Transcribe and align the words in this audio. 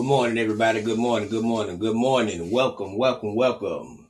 Good 0.00 0.06
morning, 0.06 0.38
everybody. 0.38 0.80
Good 0.80 0.96
morning. 0.96 1.28
Good 1.28 1.44
morning. 1.44 1.78
Good 1.78 1.94
morning. 1.94 2.50
Welcome, 2.50 2.96
welcome, 2.96 3.34
welcome 3.36 4.08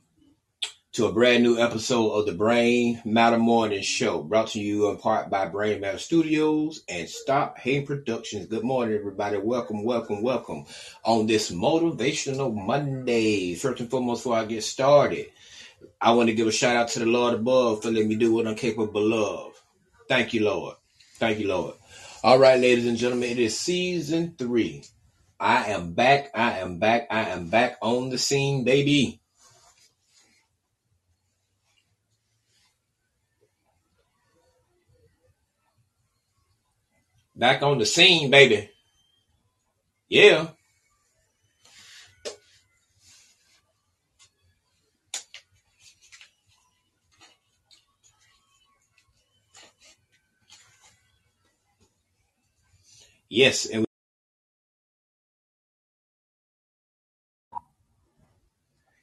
to 0.93 1.07
a 1.07 1.11
brand 1.11 1.43
new 1.43 1.59
episode 1.59 2.11
of 2.11 2.25
the 2.25 2.31
Brain 2.31 3.01
Matter 3.03 3.37
Morning 3.37 3.81
Show, 3.81 4.23
brought 4.23 4.47
to 4.51 4.61
you 4.61 4.89
in 4.89 4.95
part 4.95 5.29
by 5.29 5.47
Brain 5.47 5.81
Matter 5.81 5.97
Studios 5.97 6.85
and 6.87 7.09
Stop 7.09 7.57
Hating 7.57 7.85
Productions. 7.85 8.47
Good 8.47 8.63
morning, 8.63 8.97
everybody. 8.97 9.37
Welcome, 9.37 9.83
welcome, 9.83 10.21
welcome 10.21 10.63
on 11.03 11.27
this 11.27 11.51
motivational 11.51 12.55
Monday. 12.55 13.55
First 13.55 13.81
and 13.81 13.91
foremost, 13.91 14.23
before 14.23 14.37
I 14.37 14.45
get 14.45 14.63
started, 14.63 15.25
I 15.99 16.11
want 16.11 16.29
to 16.29 16.35
give 16.35 16.47
a 16.47 16.53
shout 16.53 16.77
out 16.77 16.87
to 16.91 16.99
the 16.99 17.05
Lord 17.05 17.33
above 17.33 17.83
for 17.83 17.91
letting 17.91 18.07
me 18.07 18.15
do 18.15 18.33
what 18.33 18.47
I'm 18.47 18.55
capable 18.55 19.13
of. 19.13 19.61
Thank 20.07 20.33
you, 20.33 20.45
Lord. 20.45 20.77
Thank 21.15 21.39
you, 21.39 21.49
Lord. 21.49 21.75
All 22.23 22.39
right, 22.39 22.57
ladies 22.57 22.87
and 22.87 22.97
gentlemen, 22.97 23.29
it 23.29 23.39
is 23.39 23.59
season 23.59 24.35
three. 24.37 24.85
I 25.41 25.71
am 25.71 25.93
back. 25.93 26.29
I 26.35 26.59
am 26.59 26.77
back. 26.77 27.07
I 27.09 27.29
am 27.29 27.49
back 27.49 27.77
on 27.81 28.09
the 28.11 28.19
scene, 28.19 28.63
baby. 28.63 29.19
Back 37.35 37.63
on 37.63 37.79
the 37.79 37.87
scene, 37.87 38.29
baby. 38.29 38.69
Yeah. 40.09 40.49
Yes, 53.29 53.65
and 53.65 53.87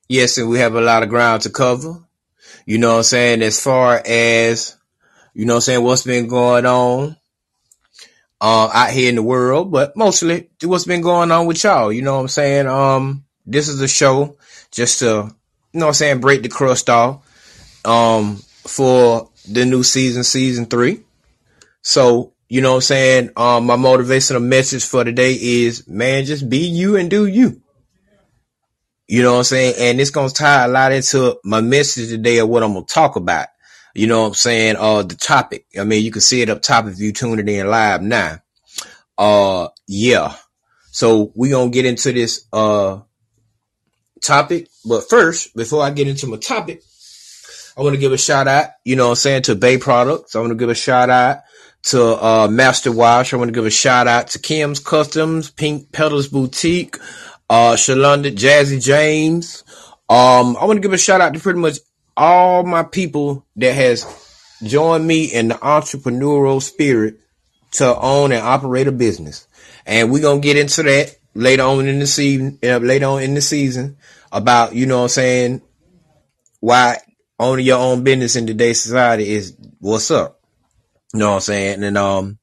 Yes, 0.08 0.38
and 0.38 0.48
we 0.48 0.58
have 0.58 0.74
a 0.74 0.80
lot 0.80 1.02
of 1.02 1.10
ground 1.10 1.42
to 1.42 1.50
cover. 1.50 2.02
You 2.66 2.78
know 2.78 2.92
what 2.92 2.96
I'm 2.98 3.02
saying? 3.04 3.42
As 3.42 3.62
far 3.62 4.02
as, 4.06 4.76
you 5.34 5.46
know 5.46 5.54
what 5.54 5.58
I'm 5.58 5.62
saying, 5.62 5.84
what's 5.84 6.04
been 6.04 6.28
going 6.28 6.66
on. 6.66 7.16
uh, 8.40 8.70
out 8.72 8.90
here 8.90 9.08
in 9.08 9.16
the 9.16 9.22
world, 9.22 9.70
but 9.70 9.96
mostly 9.96 10.50
what's 10.62 10.84
been 10.84 11.00
going 11.00 11.30
on 11.30 11.46
with 11.46 11.62
y'all. 11.64 11.92
You 11.92 12.02
know 12.02 12.14
what 12.14 12.22
I'm 12.22 12.28
saying? 12.28 12.66
Um, 12.66 13.24
this 13.46 13.68
is 13.68 13.80
a 13.80 13.88
show 13.88 14.36
just 14.70 15.00
to, 15.00 15.06
you 15.06 15.80
know 15.80 15.86
what 15.86 15.88
I'm 15.88 15.94
saying, 15.94 16.20
break 16.20 16.42
the 16.42 16.48
crust 16.48 16.88
off, 16.90 17.24
um, 17.84 18.36
for 18.36 19.30
the 19.48 19.64
new 19.64 19.82
season, 19.82 20.24
season 20.24 20.66
three. 20.66 21.00
So, 21.82 22.32
you 22.48 22.60
know 22.60 22.70
what 22.70 22.76
I'm 22.76 22.82
saying? 22.82 23.30
Um, 23.36 23.66
my 23.66 23.76
motivational 23.76 24.42
message 24.42 24.84
for 24.84 25.04
today 25.04 25.34
is, 25.34 25.86
man, 25.88 26.24
just 26.24 26.48
be 26.48 26.58
you 26.58 26.96
and 26.96 27.10
do 27.10 27.26
you. 27.26 27.60
You 29.08 29.22
know 29.22 29.32
what 29.32 29.38
I'm 29.38 29.44
saying? 29.44 29.74
And 29.78 30.00
it's 30.00 30.10
going 30.10 30.28
to 30.28 30.34
tie 30.34 30.66
a 30.66 30.68
lot 30.68 30.92
into 30.92 31.38
my 31.42 31.62
message 31.62 32.10
today 32.10 32.38
of 32.38 32.48
what 32.48 32.62
I'm 32.62 32.74
going 32.74 32.84
to 32.84 32.94
talk 32.94 33.16
about. 33.16 33.48
You 33.94 34.06
know 34.06 34.20
what 34.20 34.28
I'm 34.28 34.34
saying? 34.34 34.76
Uh, 34.76 35.02
the 35.02 35.16
topic. 35.16 35.64
I 35.80 35.84
mean, 35.84 36.04
you 36.04 36.12
can 36.12 36.20
see 36.20 36.42
it 36.42 36.50
up 36.50 36.60
top 36.60 36.86
if 36.86 37.00
you 37.00 37.12
tune 37.12 37.38
it 37.38 37.48
in 37.48 37.68
live 37.68 38.02
now. 38.02 38.40
Uh, 39.16 39.68
yeah. 39.86 40.36
So 40.90 41.32
we 41.34 41.48
going 41.48 41.70
to 41.70 41.74
get 41.74 41.86
into 41.86 42.12
this, 42.12 42.46
uh, 42.52 43.00
topic. 44.22 44.68
But 44.84 45.08
first, 45.08 45.56
before 45.56 45.82
I 45.82 45.90
get 45.90 46.06
into 46.06 46.26
my 46.26 46.36
topic, 46.36 46.82
I 47.78 47.82
want 47.82 47.94
to 47.94 48.00
give 48.00 48.12
a 48.12 48.18
shout 48.18 48.46
out, 48.46 48.70
you 48.84 48.94
know 48.96 49.04
what 49.04 49.10
I'm 49.10 49.16
saying, 49.16 49.42
to 49.42 49.54
Bay 49.54 49.78
Products. 49.78 50.36
I 50.36 50.40
want 50.40 50.50
to 50.50 50.56
give 50.56 50.68
a 50.68 50.74
shout 50.74 51.08
out 51.08 51.38
to, 51.84 52.22
uh, 52.22 52.48
Master 52.48 52.92
Wash. 52.92 53.32
I 53.32 53.36
want 53.36 53.48
to 53.48 53.54
give 53.54 53.66
a 53.66 53.70
shout 53.70 54.06
out 54.06 54.28
to 54.28 54.38
Kim's 54.38 54.80
Customs, 54.80 55.50
Pink 55.50 55.92
Petals 55.92 56.28
Boutique, 56.28 56.98
uh, 57.50 57.74
Shalonda, 57.74 58.34
Jazzy 58.34 58.82
James. 58.82 59.64
Um, 60.08 60.56
I 60.56 60.64
want 60.64 60.76
to 60.76 60.80
give 60.80 60.92
a 60.92 60.98
shout 60.98 61.20
out 61.20 61.34
to 61.34 61.40
pretty 61.40 61.58
much 61.58 61.78
all 62.16 62.64
my 62.64 62.82
people 62.82 63.46
that 63.56 63.74
has 63.74 64.04
joined 64.62 65.06
me 65.06 65.24
in 65.26 65.48
the 65.48 65.54
entrepreneurial 65.54 66.60
spirit 66.60 67.20
to 67.72 67.96
own 67.98 68.32
and 68.32 68.42
operate 68.42 68.88
a 68.88 68.92
business. 68.92 69.46
And 69.86 70.10
we're 70.10 70.22
going 70.22 70.40
to 70.40 70.46
get 70.46 70.56
into 70.56 70.82
that 70.84 71.16
later 71.34 71.62
on 71.62 71.86
in 71.86 71.98
the 71.98 72.06
season, 72.06 72.58
uh, 72.62 72.78
later 72.78 73.06
on 73.06 73.22
in 73.22 73.34
the 73.34 73.40
season 73.40 73.96
about, 74.32 74.74
you 74.74 74.86
know 74.86 74.98
what 74.98 75.02
I'm 75.04 75.08
saying, 75.10 75.62
why 76.60 76.98
owning 77.38 77.66
your 77.66 77.78
own 77.78 78.02
business 78.02 78.36
in 78.36 78.46
today's 78.46 78.82
society 78.82 79.30
is 79.30 79.56
what's 79.78 80.10
up. 80.10 80.40
You 81.14 81.20
know 81.20 81.28
what 81.30 81.34
I'm 81.36 81.40
saying? 81.42 81.84
And, 81.84 81.96
um, 81.96 82.38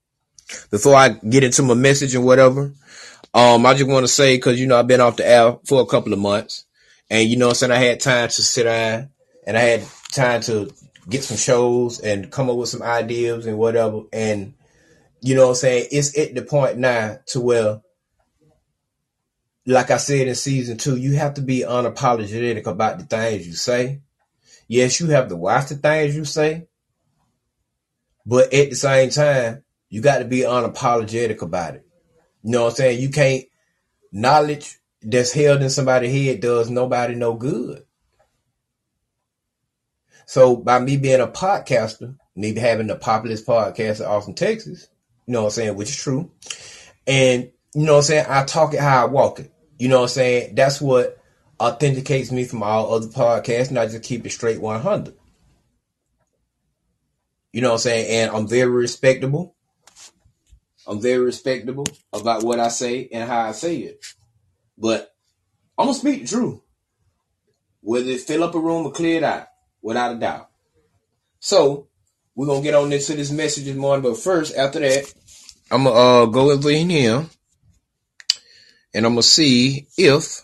before 0.71 0.95
I 0.95 1.09
get 1.09 1.43
into 1.43 1.63
my 1.63 1.73
message 1.73 2.15
and 2.15 2.23
whatever, 2.23 2.71
um, 3.35 3.65
I 3.65 3.73
just 3.73 3.89
want 3.89 4.05
to 4.05 4.11
say, 4.11 4.37
cause 4.39 4.59
you 4.59 4.65
know, 4.65 4.79
I've 4.79 4.87
been 4.87 5.01
off 5.01 5.17
the 5.17 5.27
air 5.27 5.57
for 5.65 5.81
a 5.81 5.85
couple 5.85 6.13
of 6.13 6.19
months 6.19 6.65
and 7.09 7.29
you 7.29 7.37
know 7.37 7.49
I'm 7.49 7.55
saying? 7.55 7.71
I 7.71 7.77
had 7.77 7.99
time 7.99 8.29
to 8.29 8.41
sit 8.41 8.63
down 8.63 9.09
and 9.45 9.57
I 9.57 9.61
had 9.61 9.83
time 10.11 10.41
to 10.41 10.71
get 11.09 11.23
some 11.23 11.37
shows 11.37 11.99
and 11.99 12.31
come 12.31 12.49
up 12.49 12.57
with 12.57 12.69
some 12.69 12.81
ideas 12.81 13.45
and 13.45 13.57
whatever. 13.57 14.01
And 14.11 14.53
you 15.21 15.35
know 15.35 15.49
I'm 15.49 15.55
saying? 15.55 15.87
It's 15.91 16.17
at 16.17 16.33
the 16.33 16.41
point 16.41 16.77
now 16.77 17.19
to 17.27 17.41
where, 17.41 17.81
like 19.67 19.91
I 19.91 19.97
said 19.97 20.27
in 20.27 20.35
season 20.35 20.77
two, 20.77 20.95
you 20.95 21.17
have 21.17 21.35
to 21.35 21.41
be 21.41 21.61
unapologetic 21.61 22.65
about 22.65 22.99
the 22.99 23.05
things 23.05 23.47
you 23.47 23.53
say. 23.53 24.01
Yes, 24.67 24.99
you 24.99 25.07
have 25.07 25.29
to 25.29 25.35
watch 25.35 25.69
the 25.69 25.75
things 25.75 26.15
you 26.15 26.25
say, 26.25 26.67
but 28.25 28.51
at 28.51 28.71
the 28.71 28.75
same 28.75 29.11
time, 29.11 29.63
you 29.89 30.01
got 30.01 30.19
to 30.19 30.25
be 30.25 30.39
unapologetic 30.39 31.43
about 31.43 31.75
it. 31.75 31.84
You 32.45 32.51
know 32.51 32.65
what 32.65 32.69
I'm 32.69 32.75
saying? 32.75 33.01
You 33.01 33.09
can't 33.09 33.43
knowledge 34.11 34.77
that's 35.01 35.33
held 35.33 35.63
in 35.63 35.71
somebody's 35.71 36.13
head 36.13 36.41
does 36.41 36.69
nobody 36.69 37.15
no 37.15 37.33
good. 37.33 37.83
So 40.27 40.55
by 40.55 40.77
me 40.77 40.97
being 40.97 41.21
a 41.21 41.27
podcaster, 41.27 42.15
me 42.35 42.53
having 42.53 42.85
the 42.85 42.97
populist 42.97 43.47
podcast 43.47 43.99
in 43.99 44.05
Austin, 44.05 44.35
Texas, 44.35 44.87
you 45.25 45.33
know 45.33 45.41
what 45.41 45.47
I'm 45.47 45.51
saying, 45.53 45.75
which 45.75 45.89
is 45.89 45.97
true. 45.97 46.29
And 47.07 47.51
you 47.73 47.83
know 47.83 47.93
what 47.93 47.97
I'm 47.97 48.03
saying, 48.03 48.25
I 48.29 48.43
talk 48.45 48.75
it 48.75 48.79
how 48.79 49.07
I 49.07 49.09
walk 49.09 49.39
it. 49.39 49.51
You 49.79 49.87
know 49.87 50.01
what 50.01 50.03
I'm 50.03 50.09
saying? 50.09 50.53
That's 50.53 50.79
what 50.79 51.17
authenticates 51.59 52.31
me 52.31 52.43
from 52.43 52.61
all 52.61 52.93
other 52.93 53.07
podcasts, 53.07 53.69
and 53.69 53.79
I 53.79 53.87
just 53.87 54.03
keep 54.03 54.23
it 54.23 54.29
straight 54.29 54.61
100. 54.61 55.15
You 57.53 57.61
know 57.61 57.69
what 57.69 57.73
I'm 57.73 57.79
saying? 57.79 58.29
And 58.29 58.37
I'm 58.37 58.47
very 58.47 58.69
respectable. 58.69 59.54
I'm 60.87 61.01
very 61.01 61.19
respectable 61.19 61.85
about 62.13 62.43
what 62.43 62.59
I 62.59 62.67
say 62.67 63.09
and 63.11 63.27
how 63.29 63.41
I 63.41 63.51
say 63.51 63.77
it. 63.77 64.05
But 64.77 65.13
I'm 65.77 65.87
gonna 65.87 65.97
speak 65.97 66.21
the 66.21 66.27
truth. 66.27 66.61
Whether 67.81 68.11
it 68.11 68.21
fill 68.21 68.43
up 68.43 68.55
a 68.55 68.59
room 68.59 68.85
or 68.85 68.91
clear 68.91 69.17
it 69.17 69.23
out, 69.23 69.47
without 69.81 70.15
a 70.15 70.19
doubt. 70.19 70.49
So 71.39 71.87
we're 72.35 72.47
gonna 72.47 72.63
get 72.63 72.73
on 72.73 72.91
into 72.91 73.13
this 73.15 73.31
message 73.31 73.65
this 73.65 73.75
morning, 73.75 74.03
but 74.03 74.17
first, 74.17 74.55
after 74.55 74.79
that, 74.79 75.13
I'm 75.71 75.83
gonna 75.83 75.95
uh, 75.95 76.25
go 76.25 76.51
over 76.51 76.69
in 76.69 76.89
here 76.89 77.25
and 78.93 79.05
I'm 79.05 79.13
gonna 79.13 79.23
see 79.23 79.87
if 79.97 80.41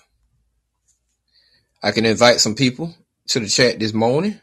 I 1.83 1.91
can 1.91 2.05
invite 2.05 2.39
some 2.39 2.55
people 2.55 2.94
to 3.27 3.39
the 3.39 3.47
chat 3.47 3.79
this 3.79 3.94
morning 3.94 4.39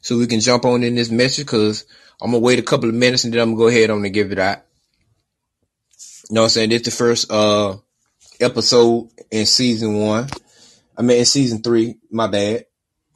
so 0.00 0.18
we 0.18 0.26
can 0.26 0.40
jump 0.40 0.64
on 0.64 0.82
in 0.82 0.94
this 0.94 1.10
message 1.10 1.46
because 1.46 1.84
I'm 2.20 2.30
gonna 2.30 2.42
wait 2.42 2.58
a 2.58 2.62
couple 2.62 2.88
of 2.88 2.94
minutes 2.94 3.24
and 3.24 3.32
then 3.32 3.40
I'm 3.40 3.50
gonna 3.50 3.58
go 3.58 3.68
ahead 3.68 3.90
on 3.90 4.04
and 4.04 4.14
give 4.14 4.32
it 4.32 4.38
out. 4.38 4.58
You 6.30 6.34
know 6.34 6.42
what 6.42 6.46
I'm 6.46 6.50
saying? 6.50 6.70
This 6.70 6.82
the 6.82 6.92
first 6.92 7.28
uh 7.28 7.76
episode 8.40 9.08
in 9.32 9.46
season 9.46 9.98
one. 9.98 10.28
I 10.96 11.02
mean 11.02 11.18
in 11.18 11.24
season 11.24 11.60
three, 11.60 11.96
my 12.08 12.28
bad. 12.28 12.66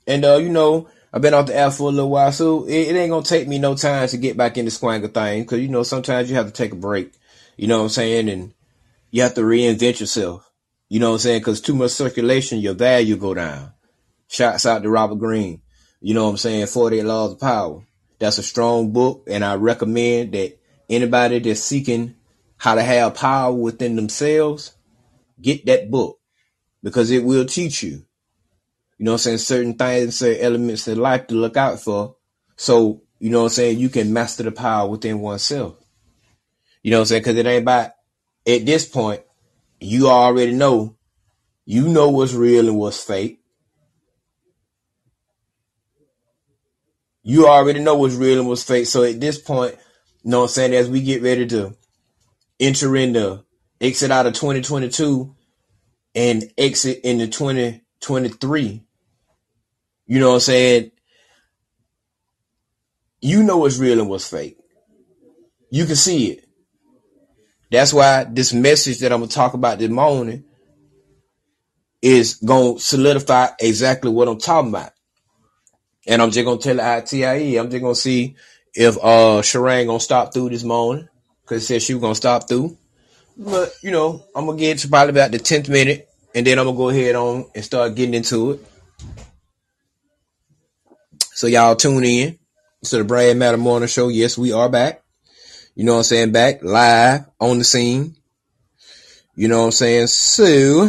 And 0.05 0.25
uh, 0.25 0.39
you 0.39 0.49
know, 0.49 0.89
I've 1.13 1.23
been 1.23 1.33
off 1.33 1.47
the 1.47 1.57
app 1.57 1.75
for 1.75 1.91
a 1.91 1.93
little 1.93 2.11
while, 2.11 2.33
so 2.33 2.65
it, 2.65 2.73
it 2.73 2.97
ain't 2.97 3.11
gonna 3.11 3.25
take 3.25 3.47
me 3.47 3.61
no 3.61 3.77
time 3.77 4.09
to 4.09 4.17
get 4.17 4.37
back 4.37 4.59
into 4.59 4.73
Squanger 4.73 5.07
thing, 5.07 5.43
because 5.43 5.61
you 5.61 5.69
know, 5.69 5.85
sometimes 5.85 6.29
you 6.29 6.35
have 6.35 6.47
to 6.47 6.53
take 6.53 6.73
a 6.73 6.77
break. 6.77 7.15
You 7.57 7.69
know 7.69 7.79
what 7.79 7.85
I'm 7.85 7.91
saying? 7.91 8.29
And 8.29 8.53
you 9.13 9.23
have 9.23 9.35
to 9.35 9.43
reinvent 9.43 10.01
yourself. 10.01 10.51
You 10.89 10.99
know 10.99 11.11
what 11.11 11.15
I'm 11.15 11.21
saying? 11.21 11.41
Because 11.41 11.61
too 11.61 11.77
much 11.77 11.93
circulation, 11.93 12.59
your 12.59 12.75
value 12.75 13.15
go 13.15 13.33
down. 13.33 13.75
Shots 14.27 14.67
out 14.67 14.83
to 14.83 14.91
Robert 14.91 15.21
Greene. 15.21 15.63
You 16.01 16.15
know 16.15 16.25
what 16.25 16.31
I'm 16.31 16.37
saying? 16.39 16.67
48 16.67 17.05
Laws 17.05 17.33
of 17.35 17.41
Power. 17.41 17.87
That's 18.19 18.39
a 18.39 18.43
strong 18.43 18.91
book, 18.91 19.29
and 19.31 19.45
I 19.45 19.55
recommend 19.55 20.33
that 20.33 20.59
anybody 20.91 21.39
that's 21.39 21.61
seeking 21.61 22.17
how 22.57 22.75
to 22.75 22.83
have 22.83 23.15
power 23.15 23.53
within 23.53 23.97
themselves, 23.97 24.75
get 25.41 25.67
that 25.67 25.91
book 25.91 26.19
because 26.83 27.11
it 27.11 27.25
will 27.25 27.45
teach 27.45 27.83
you. 27.83 28.05
You 28.99 29.07
know 29.07 29.13
what 29.13 29.27
I'm 29.27 29.39
saying? 29.39 29.39
Certain 29.39 29.75
things, 29.75 30.19
certain 30.19 30.43
elements 30.45 30.87
in 30.87 30.99
life 30.99 31.27
to 31.27 31.35
look 31.35 31.57
out 31.57 31.81
for. 31.81 32.17
So, 32.57 33.03
you 33.19 33.31
know 33.31 33.39
what 33.39 33.45
I'm 33.45 33.51
saying? 33.51 33.79
You 33.79 33.89
can 33.89 34.13
master 34.13 34.45
the 34.45 34.53
power 34.53 34.89
within 34.89 35.21
oneself. 35.21 35.77
You 36.83 36.91
know 36.91 36.99
what 36.99 37.03
I'm 37.03 37.07
saying? 37.07 37.23
Cause 37.25 37.37
it 37.37 37.47
ain't 37.47 37.63
about, 37.63 37.91
at 38.47 38.67
this 38.67 38.87
point, 38.87 39.23
you 39.81 40.09
already 40.09 40.53
know, 40.53 40.97
you 41.65 41.89
know 41.89 42.11
what's 42.11 42.35
real 42.35 42.69
and 42.69 42.79
what's 42.79 43.03
fake. 43.03 43.41
You 47.23 47.49
already 47.49 47.81
know 47.81 47.97
what's 47.97 48.15
real 48.15 48.39
and 48.39 48.49
what's 48.49 48.63
fake. 48.63 48.87
So 48.87 49.03
at 49.03 49.19
this 49.19 49.39
point, 49.39 49.77
you 50.23 50.31
know 50.31 50.41
what 50.41 50.45
I'm 50.45 50.51
saying? 50.51 50.75
As 50.75 50.91
we 50.91 51.01
get 51.01 51.23
ready 51.23 51.47
to 51.47 51.75
enter 52.61 52.97
into 52.97 53.45
exit 53.81 54.11
out 54.11 54.27
of 54.27 54.35
2022 54.35 55.35
and 56.15 56.45
exit 56.57 57.01
into 57.05 57.27
2023, 57.27 58.85
you 60.07 60.21
know 60.21 60.29
what 60.29 60.35
I'm 60.35 60.41
saying? 60.41 60.91
You 63.21 63.43
know 63.43 63.59
what's 63.59 63.79
real 63.79 64.01
and 64.01 64.09
what's 64.09 64.29
fake. 64.29 64.59
You 65.71 65.87
can 65.87 65.97
see 65.97 66.31
it. 66.31 66.45
That's 67.71 67.93
why 67.93 68.25
this 68.25 68.53
message 68.53 68.99
that 69.01 69.13
I'm 69.13 69.21
gonna 69.21 69.31
talk 69.31 69.55
about 69.55 69.79
this 69.79 69.91
morning 69.91 70.45
is 72.03 72.35
gonna 72.35 72.79
solidify 72.79 73.49
exactly 73.59 74.11
what 74.11 74.29
I'm 74.29 74.39
talking 74.39 74.69
about. 74.69 74.93
And 76.07 76.21
I'm 76.21 76.31
just 76.31 76.45
gonna 76.45 76.61
tell 76.61 76.77
the 76.77 76.83
ITIE. 76.83 77.57
I'm 77.59 77.71
just 77.71 77.83
gonna 77.83 77.95
see 77.95 78.37
if 78.75 78.97
uh 78.99 79.41
Sharang 79.41 79.87
gonna 79.87 80.01
stop 80.01 80.33
through 80.33 80.51
this 80.51 80.63
morning 80.63 81.09
because 81.45 81.67
said 81.67 81.83
she 81.83 81.95
was 81.95 82.01
gonna 82.01 82.15
stop 82.15 82.49
through. 82.49 82.77
But 83.37 83.73
you 83.83 83.91
know, 83.91 84.25
I'm 84.35 84.47
gonna 84.47 84.59
get 84.59 84.79
to 84.79 84.89
probably 84.89 85.11
about 85.11 85.31
the 85.31 85.39
tenth 85.39 85.69
minute, 85.69 86.09
and 86.35 86.47
then 86.47 86.59
I'm 86.59 86.67
gonna 86.67 86.77
go 86.77 86.89
ahead 86.89 87.15
on 87.15 87.47
and 87.55 87.65
start 87.65 87.95
getting 87.95 88.15
into 88.15 88.53
it. 88.53 88.61
So 91.33 91.47
y'all 91.47 91.77
tune 91.77 92.05
in 92.05 92.39
to 92.85 92.99
the 92.99 93.05
Brain 93.05 93.39
Matter 93.39 93.57
Morning 93.57 93.89
Show. 93.89 94.09
Yes, 94.09 94.39
we 94.39 94.53
are 94.53 94.69
back. 94.69 95.03
You 95.75 95.85
know 95.85 95.95
what 95.95 95.99
I'm 95.99 96.05
saying? 96.05 96.33
Back 96.33 96.63
live 96.63 97.25
on 97.41 97.59
the 97.59 97.65
scene. 97.65 98.15
You 99.35 99.49
know 99.49 99.61
what 99.61 99.67
I'm 99.67 99.73
saying? 99.73 100.07
So 100.07 100.89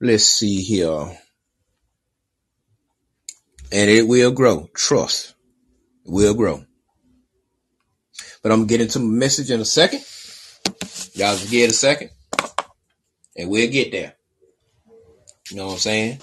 let's 0.00 0.24
see 0.24 0.62
here. 0.62 1.18
And 3.72 3.90
it 3.90 4.06
will 4.06 4.30
grow. 4.30 4.68
Trust. 4.72 5.34
It 6.06 6.12
will 6.12 6.34
grow. 6.34 6.64
But 8.44 8.52
I'm 8.52 8.66
getting 8.66 8.88
to 8.88 8.98
get 8.98 9.04
my 9.06 9.10
message 9.10 9.50
in 9.50 9.60
a 9.60 9.64
second. 9.64 10.04
Y'all 11.14 11.34
just 11.34 11.50
give 11.50 11.64
it 11.64 11.72
a 11.72 11.74
second. 11.74 12.10
And 13.38 13.48
we'll 13.48 13.70
get 13.70 13.90
there. 13.90 14.16
You 15.50 15.56
know 15.56 15.68
what 15.68 15.72
I'm 15.72 15.78
saying? 15.78 16.18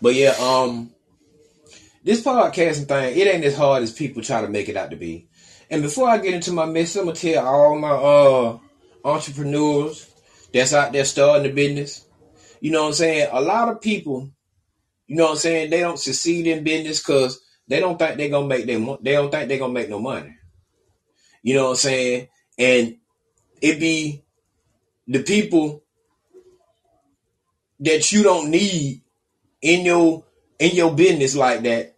But 0.00 0.14
yeah, 0.14 0.34
um, 0.40 0.92
this 2.04 2.22
podcasting 2.22 2.86
thing, 2.86 3.18
it 3.18 3.26
ain't 3.26 3.44
as 3.44 3.56
hard 3.56 3.82
as 3.82 3.92
people 3.92 4.22
try 4.22 4.42
to 4.42 4.48
make 4.48 4.68
it 4.68 4.76
out 4.76 4.90
to 4.90 4.96
be. 4.96 5.26
And 5.68 5.82
before 5.82 6.08
I 6.08 6.18
get 6.18 6.34
into 6.34 6.52
my 6.52 6.66
message, 6.66 7.00
I'm 7.00 7.06
gonna 7.06 7.16
tell 7.16 7.44
all 7.44 7.76
my 7.76 7.90
uh 7.90 8.58
entrepreneurs 9.04 10.08
that's 10.54 10.72
out 10.72 10.92
there 10.92 11.04
starting 11.04 11.50
a 11.50 11.52
business. 11.52 12.06
You 12.60 12.70
know 12.70 12.82
what 12.82 12.88
I'm 12.88 12.94
saying? 12.94 13.28
A 13.32 13.40
lot 13.40 13.70
of 13.70 13.80
people, 13.80 14.30
you 15.08 15.16
know 15.16 15.24
what 15.24 15.30
I'm 15.32 15.38
saying, 15.38 15.70
they 15.70 15.80
don't 15.80 15.98
succeed 15.98 16.46
in 16.46 16.62
business 16.62 17.00
because 17.00 17.40
they 17.66 17.80
don't 17.80 17.98
think 17.98 18.18
they're 18.18 18.28
gonna 18.28 18.46
make 18.46 18.66
them 18.66 18.96
they 19.02 19.12
don't 19.14 19.32
think 19.32 19.48
they're 19.48 19.58
gonna 19.58 19.72
make 19.72 19.88
no 19.88 19.98
money. 19.98 20.35
You 21.46 21.54
know 21.54 21.66
what 21.66 21.70
I'm 21.70 21.76
saying? 21.76 22.28
And 22.58 22.96
it 23.62 23.78
be 23.78 24.24
the 25.06 25.22
people 25.22 25.84
that 27.78 28.10
you 28.10 28.24
don't 28.24 28.50
need 28.50 29.02
in 29.62 29.86
your 29.86 30.24
in 30.58 30.74
your 30.74 30.92
business 30.92 31.36
like 31.36 31.62
that 31.62 31.94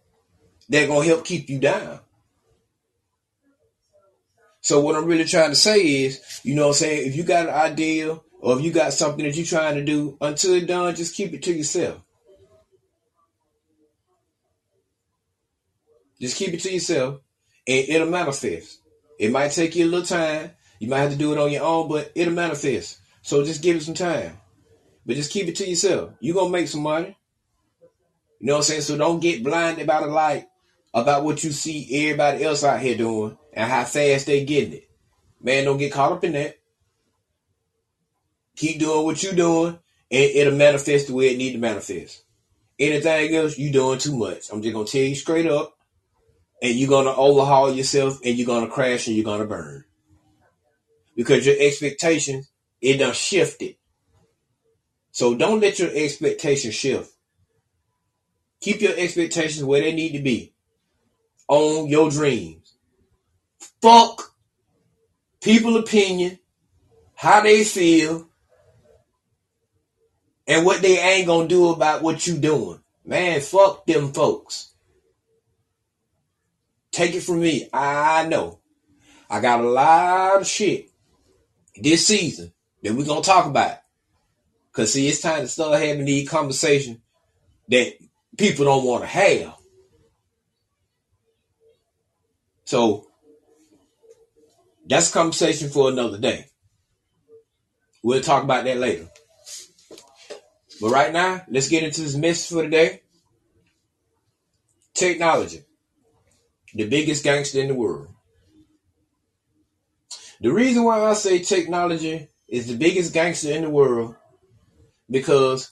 that 0.69 0.87
gonna 0.87 1.03
help 1.03 1.25
keep 1.25 1.49
you 1.49 1.57
down. 1.57 1.99
So 4.61 4.81
what 4.81 4.95
I'm 4.95 5.05
really 5.05 5.25
trying 5.25 5.49
to 5.49 5.55
say 5.55 5.79
is, 5.79 6.41
you 6.43 6.53
know 6.53 6.67
what 6.67 6.75
I'm 6.75 6.85
saying, 6.85 7.07
if 7.07 7.15
you 7.15 7.23
got 7.23 7.49
an 7.49 7.55
idea 7.55 8.19
or 8.41 8.55
if 8.55 8.63
you 8.63 8.71
got 8.71 8.93
something 8.93 9.25
that 9.25 9.35
you're 9.35 9.47
trying 9.47 9.77
to 9.77 9.83
do, 9.83 10.15
until 10.21 10.53
it's 10.53 10.67
done, 10.67 10.93
just 10.93 11.15
keep 11.15 11.33
it 11.33 11.41
to 11.41 11.53
yourself. 11.53 11.99
Just 16.21 16.37
keep 16.37 16.53
it 16.53 16.59
to 16.59 16.71
yourself 16.71 17.21
and 17.65 17.89
it'll 17.89 18.11
manifest. 18.11 18.79
It 19.19 19.31
might 19.31 19.51
take 19.51 19.75
you 19.75 19.85
a 19.85 19.91
little 19.91 20.05
time. 20.05 20.51
You 20.79 20.87
might 20.87 20.99
have 21.01 21.11
to 21.11 21.17
do 21.17 21.33
it 21.33 21.37
on 21.37 21.51
your 21.51 21.63
own, 21.63 21.89
but 21.89 22.11
it'll 22.15 22.33
manifest. 22.33 22.99
So 23.21 23.43
just 23.43 23.61
give 23.61 23.75
it 23.75 23.83
some 23.83 23.93
time. 23.93 24.39
But 25.05 25.17
just 25.17 25.31
keep 25.31 25.47
it 25.47 25.57
to 25.57 25.67
yourself. 25.67 26.11
You're 26.21 26.35
gonna 26.35 26.49
make 26.49 26.69
some 26.69 26.81
money. 26.81 27.17
You 28.39 28.47
know 28.47 28.53
what 28.53 28.59
I'm 28.59 28.63
saying? 28.63 28.81
So 28.81 28.97
don't 28.97 29.19
get 29.19 29.43
blinded 29.43 29.85
by 29.85 29.99
the 29.99 30.07
light 30.07 30.47
about 30.93 31.25
what 31.25 31.43
you 31.43 31.51
see 31.51 32.07
everybody 32.07 32.43
else 32.43 32.63
out 32.63 32.79
here 32.79 32.95
doing 32.95 33.37
and 33.53 33.69
how 33.69 33.83
fast 33.83 34.25
they 34.25 34.45
getting 34.45 34.73
it. 34.73 34.89
Man, 35.41 35.65
don't 35.65 35.77
get 35.77 35.91
caught 35.91 36.13
up 36.13 36.23
in 36.23 36.31
that. 36.33 36.57
Keep 38.55 38.79
doing 38.79 39.05
what 39.05 39.21
you 39.21 39.33
doing 39.33 39.79
and 40.11 40.31
it'll 40.31 40.55
manifest 40.55 41.07
the 41.07 41.13
way 41.13 41.33
it 41.33 41.37
need 41.37 41.53
to 41.53 41.59
manifest. 41.59 42.23
Anything 42.79 43.35
else, 43.35 43.57
you 43.57 43.71
doing 43.71 43.99
too 43.99 44.17
much. 44.17 44.49
I'm 44.49 44.61
just 44.61 44.73
gonna 44.73 44.85
tell 44.85 45.01
you 45.01 45.15
straight 45.15 45.47
up, 45.47 45.77
and 46.61 46.75
you're 46.75 46.89
gonna 46.89 47.13
overhaul 47.13 47.73
yourself 47.73 48.19
and 48.23 48.37
you're 48.37 48.47
gonna 48.47 48.67
crash 48.67 49.07
and 49.07 49.15
you're 49.15 49.25
gonna 49.25 49.45
burn. 49.45 49.85
Because 51.15 51.45
your 51.45 51.55
expectations, 51.59 52.49
it 52.81 52.97
done 52.97 53.13
shifted. 53.13 53.75
So 55.11 55.35
don't 55.35 55.59
let 55.59 55.79
your 55.79 55.89
expectations 55.93 56.75
shift. 56.75 57.11
Keep 58.61 58.81
your 58.81 58.93
expectations 58.95 59.63
where 59.63 59.81
they 59.81 59.93
need 59.93 60.13
to 60.13 60.19
be. 60.19 60.53
On 61.47 61.87
your 61.87 62.09
dreams. 62.09 62.73
Fuck 63.81 64.33
people 65.41 65.77
opinion, 65.77 66.39
how 67.15 67.41
they 67.41 67.63
feel, 67.63 68.27
and 70.47 70.65
what 70.65 70.81
they 70.81 70.99
ain't 70.99 71.27
gonna 71.27 71.47
do 71.47 71.69
about 71.69 72.01
what 72.01 72.25
you 72.27 72.37
doing. 72.37 72.79
Man, 73.05 73.41
fuck 73.41 73.85
them 73.85 74.13
folks. 74.13 74.68
Take 76.99 77.15
it 77.15 77.23
from 77.23 77.39
me. 77.39 77.69
I 77.71 78.27
know. 78.27 78.59
I 79.29 79.39
got 79.39 79.61
a 79.61 79.69
lot 79.69 80.41
of 80.41 80.45
shit 80.45 80.89
this 81.81 82.05
season 82.05 82.51
that 82.83 82.93
we're 82.93 83.05
gonna 83.05 83.21
talk 83.21 83.45
about. 83.45 83.77
Cause 84.73 84.91
see, 84.91 85.07
it's 85.07 85.21
time 85.21 85.39
to 85.39 85.47
start 85.47 85.79
having 85.79 86.03
these 86.03 86.27
conversations 86.27 86.97
that 87.69 87.93
people 88.37 88.65
don't 88.65 88.83
want 88.83 89.03
to 89.03 89.07
have. 89.07 89.53
So 92.65 93.07
that's 94.85 95.09
conversation 95.09 95.69
for 95.69 95.87
another 95.87 96.17
day. 96.17 96.47
We'll 98.03 98.19
talk 98.19 98.43
about 98.43 98.65
that 98.65 98.75
later. 98.75 99.07
But 100.81 100.91
right 100.91 101.13
now, 101.13 101.43
let's 101.47 101.69
get 101.69 101.83
into 101.83 102.01
this 102.01 102.17
message 102.17 102.53
for 102.53 102.63
today. 102.63 103.03
Technology, 104.93 105.63
the 106.73 106.87
biggest 106.87 107.23
gangster 107.23 107.59
in 107.61 107.67
the 107.67 107.73
world. 107.73 108.07
The 110.41 110.51
reason 110.51 110.83
why 110.83 111.03
I 111.03 111.13
say 111.13 111.39
technology 111.39 112.29
is 112.47 112.67
the 112.67 112.77
biggest 112.77 113.13
gangster 113.13 113.51
in 113.51 113.63
the 113.63 113.69
world 113.69 114.15
because 115.09 115.71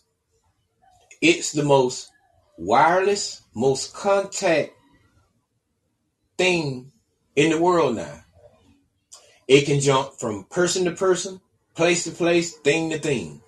it's 1.21 1.51
the 1.51 1.63
most 1.63 2.09
wireless, 2.57 3.41
most 3.55 3.93
contact 3.93 4.73
thing 6.37 6.91
in 7.35 7.51
the 7.51 7.61
world 7.61 7.95
now. 7.95 8.23
It 9.47 9.65
can 9.65 9.79
jump 9.79 10.13
from 10.19 10.45
person 10.45 10.85
to 10.85 10.91
person, 10.91 11.39
place 11.73 12.03
to 12.03 12.11
place, 12.11 12.57
thing 12.57 12.89
to 12.89 12.99
thing. 12.99 13.41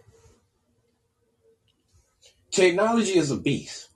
Technology 2.52 3.18
is 3.18 3.32
a 3.32 3.38
beast. 3.38 3.89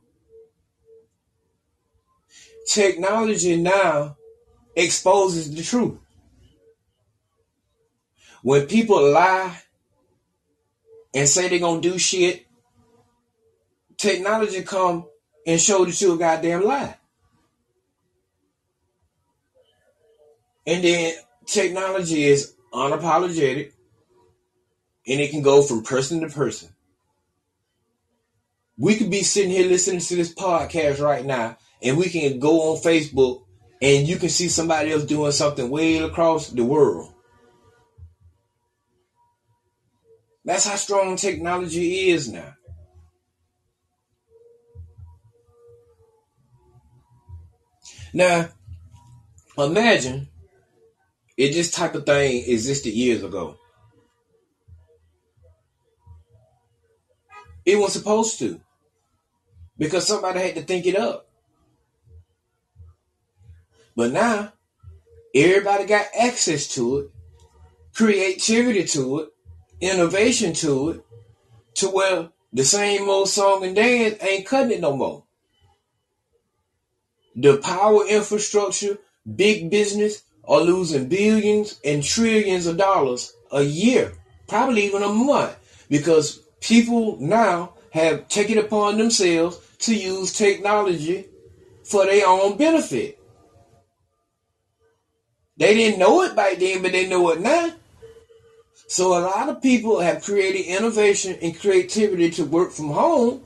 Technology 2.68 3.58
now 3.58 4.18
exposes 4.76 5.54
the 5.54 5.64
truth. 5.64 5.98
When 8.42 8.68
people 8.68 9.12
lie 9.12 9.58
and 11.14 11.28
say 11.28 11.48
they're 11.48 11.60
gonna 11.60 11.82
do 11.82 11.98
shit, 11.98 12.46
technology 13.98 14.64
come 14.64 15.06
and 15.46 15.60
show 15.60 15.86
that 15.86 16.00
you 16.02 16.14
a 16.14 16.18
goddamn 16.18 16.64
lie. 16.64 16.98
And 20.66 20.84
then 20.84 21.14
technology 21.46 22.24
is 22.24 22.54
unapologetic 22.74 23.72
and 25.08 25.20
it 25.20 25.32
can 25.32 25.42
go 25.42 25.62
from 25.62 25.84
person 25.84 26.22
to 26.22 26.30
person. 26.30 26.70
We 28.78 28.96
could 28.96 29.12
be 29.12 29.24
sitting 29.24 29.52
here 29.52 29.68
listening 29.68 30.00
to 30.00 30.16
this 30.16 30.34
podcast 30.34 31.00
right 31.00 31.26
now 31.26 31.58
and 31.84 31.98
we 31.98 32.10
can 32.10 32.40
go 32.40 32.72
on 32.72 32.82
Facebook 32.82 33.44
and 33.82 34.08
you 34.08 34.18
can 34.18 34.30
see 34.30 34.48
somebody 34.48 34.92
else 34.92 35.04
doing 35.04 35.32
something 35.32 35.70
way 35.70 35.98
across 35.98 36.50
the 36.50 36.64
world. 36.64 37.14
That's 40.46 40.66
how 40.66 40.76
strong 40.76 41.18
technology 41.18 42.10
is 42.10 42.32
now. 42.32 42.56
Now, 48.14 48.50
imagine 49.58 50.30
if 51.36 51.54
this 51.54 51.72
type 51.72 51.96
of 51.96 52.06
thing 52.06 52.44
existed 52.48 52.94
years 52.94 53.24
ago. 53.24 53.58
It 57.66 57.78
was 57.78 57.94
supposed 57.94 58.40
to. 58.40 58.62
Because 59.78 60.06
somebody 60.06 60.40
had 60.40 60.56
to 60.56 60.62
think 60.62 60.86
it 60.86 60.96
up. 60.96 61.28
But 63.96 64.12
now, 64.12 64.54
everybody 65.36 65.86
got 65.86 66.08
access 66.18 66.68
to 66.76 66.98
it, 67.00 67.12
creativity 67.94 68.86
to 68.86 69.20
it, 69.20 69.30
innovation 69.82 70.54
to 70.54 70.90
it, 70.90 71.06
to 71.76 71.90
where 71.90 72.30
the 72.52 72.64
same 72.64 73.10
old 73.10 73.30
song 73.30 73.64
and 73.64 73.76
dance 73.76 74.22
ain't 74.24 74.46
cutting 74.46 74.72
it 74.72 74.82
no 74.82 74.96
more. 74.96 75.24
The 77.36 77.58
power 77.58 78.08
infrastructure, 78.08 79.00
big 79.36 79.70
business 79.70 80.24
are 80.46 80.62
losing 80.62 81.08
billions 81.08 81.80
and 81.84 82.04
trillions 82.04 82.68
of 82.68 82.78
dollars 82.78 83.34
a 83.52 83.64
year, 83.64 84.14
probably 84.48 84.86
even 84.86 85.04
a 85.04 85.10
month, 85.10 85.86
because 85.90 86.40
people 86.60 87.18
now 87.20 87.74
have 87.92 88.28
taken 88.28 88.58
upon 88.58 88.98
themselves 88.98 89.60
to 89.80 89.96
use 89.96 90.34
technology 90.34 91.26
for 91.84 92.06
their 92.06 92.28
own 92.28 92.58
benefit. 92.58 93.20
They 95.58 95.76
didn't 95.76 96.00
know 96.00 96.24
it 96.24 96.36
back 96.36 96.58
then, 96.58 96.82
but 96.82 96.92
they 96.92 97.08
know 97.08 97.30
it 97.32 97.42
now. 97.42 97.72
So 98.88 99.18
a 99.18 99.22
lot 99.22 99.50
of 99.50 99.62
people 99.62 100.00
have 100.00 100.24
created 100.24 100.66
innovation 100.66 101.38
and 101.42 101.60
creativity 101.60 102.30
to 102.32 102.46
work 102.46 102.72
from 102.72 102.90
home 102.90 103.44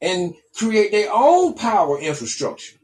and 0.00 0.34
create 0.54 0.92
their 0.92 1.10
own 1.12 1.54
power 1.54 1.98
infrastructure. 1.98 2.76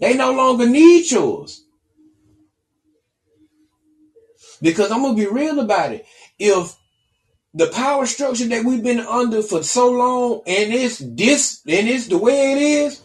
They 0.00 0.14
no 0.14 0.32
longer 0.32 0.68
need 0.68 1.10
yours. 1.10 1.64
Because 4.60 4.90
I'm 4.90 5.02
gonna 5.02 5.14
be 5.14 5.26
real 5.26 5.60
about 5.60 5.92
it. 5.92 6.06
If 6.38 6.76
the 7.54 7.68
power 7.68 8.06
structure 8.06 8.46
that 8.46 8.64
we've 8.64 8.82
been 8.82 9.00
under 9.00 9.42
for 9.42 9.62
so 9.62 9.90
long 9.90 10.42
and 10.46 10.72
it's 10.72 10.98
this 10.98 11.62
and 11.66 11.88
it's 11.88 12.08
the 12.08 12.18
way 12.18 12.52
it 12.52 12.58
is, 12.58 13.00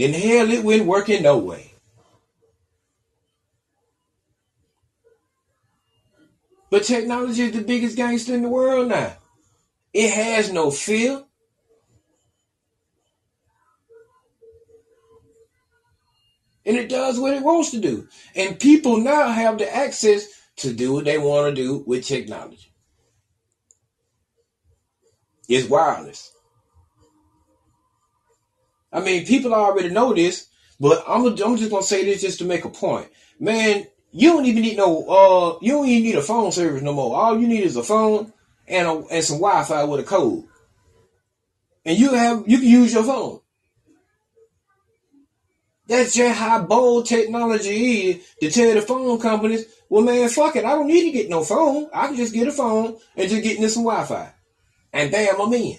then 0.00 0.12
hell 0.12 0.50
it 0.50 0.64
wouldn't 0.64 0.86
work 0.86 1.08
in 1.08 1.22
no 1.22 1.38
way. 1.38 1.72
But 6.70 6.84
technology 6.84 7.42
is 7.42 7.52
the 7.52 7.62
biggest 7.62 7.96
gangster 7.96 8.34
in 8.34 8.42
the 8.42 8.48
world 8.48 8.88
now. 8.88 9.16
It 9.92 10.12
has 10.12 10.52
no 10.52 10.70
fear. 10.70 11.24
and 16.64 16.76
it 16.76 16.88
does 16.88 17.18
what 17.18 17.34
it 17.34 17.42
wants 17.42 17.70
to 17.72 17.80
do. 17.80 18.06
And 18.36 18.60
people 18.60 18.98
now 18.98 19.28
have 19.28 19.58
the 19.58 19.74
access 19.74 20.28
to 20.58 20.72
do 20.72 20.92
what 20.92 21.04
they 21.04 21.18
want 21.18 21.54
to 21.54 21.62
do 21.62 21.82
with 21.86 22.04
technology. 22.04 22.72
It's 25.48 25.68
wireless. 25.68 26.32
I 28.92 29.00
mean, 29.00 29.26
people 29.26 29.54
already 29.54 29.90
know 29.90 30.12
this, 30.12 30.48
but 30.78 31.04
I'm, 31.06 31.26
I'm 31.26 31.56
just 31.56 31.70
gonna 31.70 31.82
say 31.82 32.04
this 32.04 32.22
just 32.22 32.38
to 32.38 32.44
make 32.44 32.64
a 32.64 32.70
point. 32.70 33.08
Man, 33.38 33.86
you 34.12 34.32
don't 34.32 34.46
even 34.46 34.62
need 34.62 34.76
no 34.76 35.06
uh 35.08 35.58
you 35.62 35.72
don't 35.72 35.86
even 35.86 36.02
need 36.02 36.16
a 36.16 36.22
phone 36.22 36.52
service 36.52 36.82
no 36.82 36.92
more. 36.92 37.16
All 37.16 37.38
you 37.38 37.46
need 37.46 37.64
is 37.64 37.76
a 37.76 37.82
phone 37.82 38.32
and 38.66 38.88
a, 38.88 38.92
and 39.10 39.24
some 39.24 39.38
Wi-Fi 39.38 39.84
with 39.84 40.00
a 40.00 40.04
code. 40.04 40.44
And 41.84 41.98
you 41.98 42.14
have 42.14 42.44
you 42.46 42.58
can 42.58 42.68
use 42.68 42.92
your 42.92 43.04
phone. 43.04 43.40
That's 45.86 46.14
just 46.14 46.38
how 46.38 46.62
bold 46.62 47.06
technology 47.06 48.10
is 48.10 48.26
to 48.40 48.50
tell 48.50 48.74
the 48.74 48.82
phone 48.82 49.18
companies, 49.20 49.66
well 49.88 50.02
man, 50.02 50.28
fuck 50.28 50.54
it, 50.56 50.64
I 50.64 50.70
don't 50.70 50.86
need 50.86 51.04
to 51.04 51.10
get 51.10 51.28
no 51.28 51.42
phone. 51.42 51.88
I 51.92 52.06
can 52.06 52.16
just 52.16 52.34
get 52.34 52.48
a 52.48 52.52
phone 52.52 52.96
and 53.16 53.28
just 53.28 53.42
get 53.42 53.58
in 53.58 53.68
some 53.68 53.84
Wi-Fi. 53.84 54.32
And 54.92 55.10
bam, 55.10 55.40
I'm 55.40 55.52
in. 55.52 55.78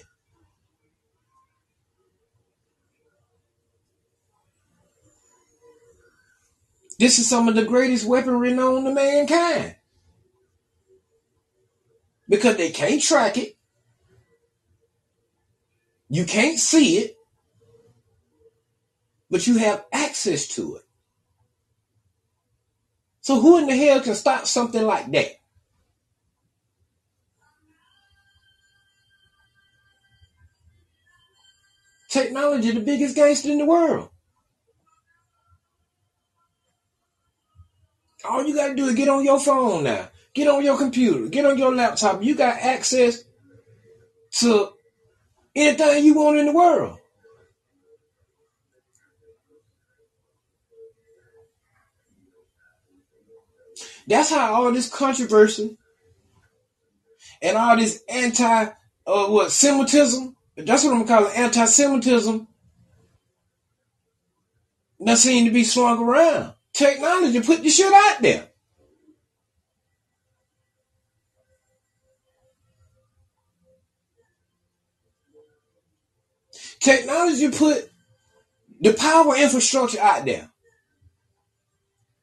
This 7.02 7.18
is 7.18 7.28
some 7.28 7.48
of 7.48 7.56
the 7.56 7.64
greatest 7.64 8.06
weaponry 8.06 8.52
known 8.52 8.84
to 8.84 8.92
mankind. 8.92 9.74
Because 12.28 12.56
they 12.56 12.70
can't 12.70 13.02
track 13.02 13.36
it. 13.36 13.56
You 16.08 16.24
can't 16.24 16.60
see 16.60 16.98
it. 16.98 17.16
But 19.28 19.48
you 19.48 19.58
have 19.58 19.84
access 19.92 20.46
to 20.54 20.76
it. 20.76 20.82
So 23.20 23.40
who 23.40 23.58
in 23.58 23.66
the 23.66 23.76
hell 23.76 24.00
can 24.00 24.14
stop 24.14 24.46
something 24.46 24.86
like 24.86 25.10
that? 25.10 25.40
Technology, 32.08 32.70
the 32.70 32.78
biggest 32.78 33.16
gangster 33.16 33.50
in 33.50 33.58
the 33.58 33.66
world. 33.66 34.11
Gotta 38.72 38.82
do 38.84 38.88
is 38.88 38.94
get 38.96 39.08
on 39.08 39.24
your 39.24 39.38
phone 39.38 39.84
now. 39.84 40.08
Get 40.32 40.48
on 40.48 40.64
your 40.64 40.78
computer. 40.78 41.28
Get 41.28 41.44
on 41.44 41.58
your 41.58 41.74
laptop. 41.74 42.22
You 42.22 42.34
got 42.34 42.56
access 42.56 43.22
to 44.38 44.70
anything 45.54 46.04
you 46.04 46.14
want 46.14 46.38
in 46.38 46.46
the 46.46 46.52
world. 46.52 46.98
That's 54.06 54.30
how 54.30 54.54
all 54.54 54.72
this 54.72 54.88
controversy 54.88 55.76
and 57.42 57.56
all 57.56 57.76
this 57.76 58.02
anti 58.08 58.64
uh, 59.06 59.26
what 59.26 59.50
Semitism, 59.50 60.34
that's 60.56 60.84
what 60.84 60.94
I'm 60.94 61.06
calling 61.06 61.32
anti-Semitism, 61.36 62.48
that 65.00 65.18
seem 65.18 65.44
to 65.44 65.50
be 65.50 65.64
slung 65.64 66.02
around 66.02 66.54
technology 66.72 67.40
put 67.40 67.62
the 67.62 67.70
shit 67.70 67.92
out 67.92 68.22
there. 68.22 68.48
Technology 76.82 77.48
put 77.48 77.88
the 78.80 78.92
power 78.92 79.36
infrastructure 79.36 80.00
out 80.00 80.24
there. 80.24 80.50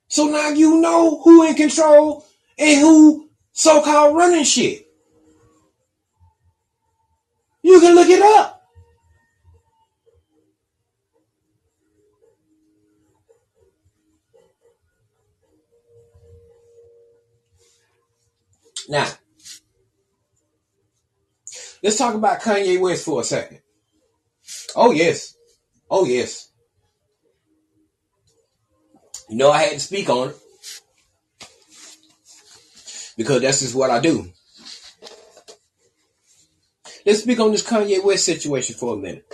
So 0.09 0.27
now 0.27 0.49
you 0.49 0.81
know 0.81 1.21
who 1.21 1.47
in 1.47 1.55
control 1.55 2.25
and 2.57 2.81
who 2.81 3.29
so-called 3.53 4.17
running 4.17 4.43
shit. 4.43 4.85
You 7.61 7.79
can 7.79 7.95
look 7.95 8.09
it 8.09 8.21
up. 8.21 8.61
Now, 18.89 19.07
let's 21.83 21.97
talk 21.97 22.15
about 22.15 22.41
Kanye 22.41 22.81
West 22.81 23.05
for 23.05 23.21
a 23.21 23.23
second. 23.23 23.61
Oh, 24.75 24.91
yes. 24.91 25.35
Oh, 25.89 26.05
yes. 26.05 26.49
You 29.29 29.37
know, 29.37 29.51
I 29.51 29.63
had 29.63 29.73
to 29.73 29.79
speak 29.79 30.09
on 30.09 30.29
it 30.29 30.35
because 33.17 33.41
that's 33.41 33.59
just 33.59 33.75
what 33.75 33.91
I 33.91 33.99
do. 33.99 34.31
Let's 37.05 37.23
speak 37.23 37.39
on 37.39 37.51
this 37.51 37.67
Kanye 37.67 38.03
West 38.03 38.25
situation 38.25 38.75
for 38.75 38.93
a 38.93 38.97
minute. 38.97 39.25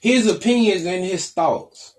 His 0.00 0.26
opinions 0.26 0.84
and 0.84 1.04
his 1.04 1.30
thoughts 1.30 1.94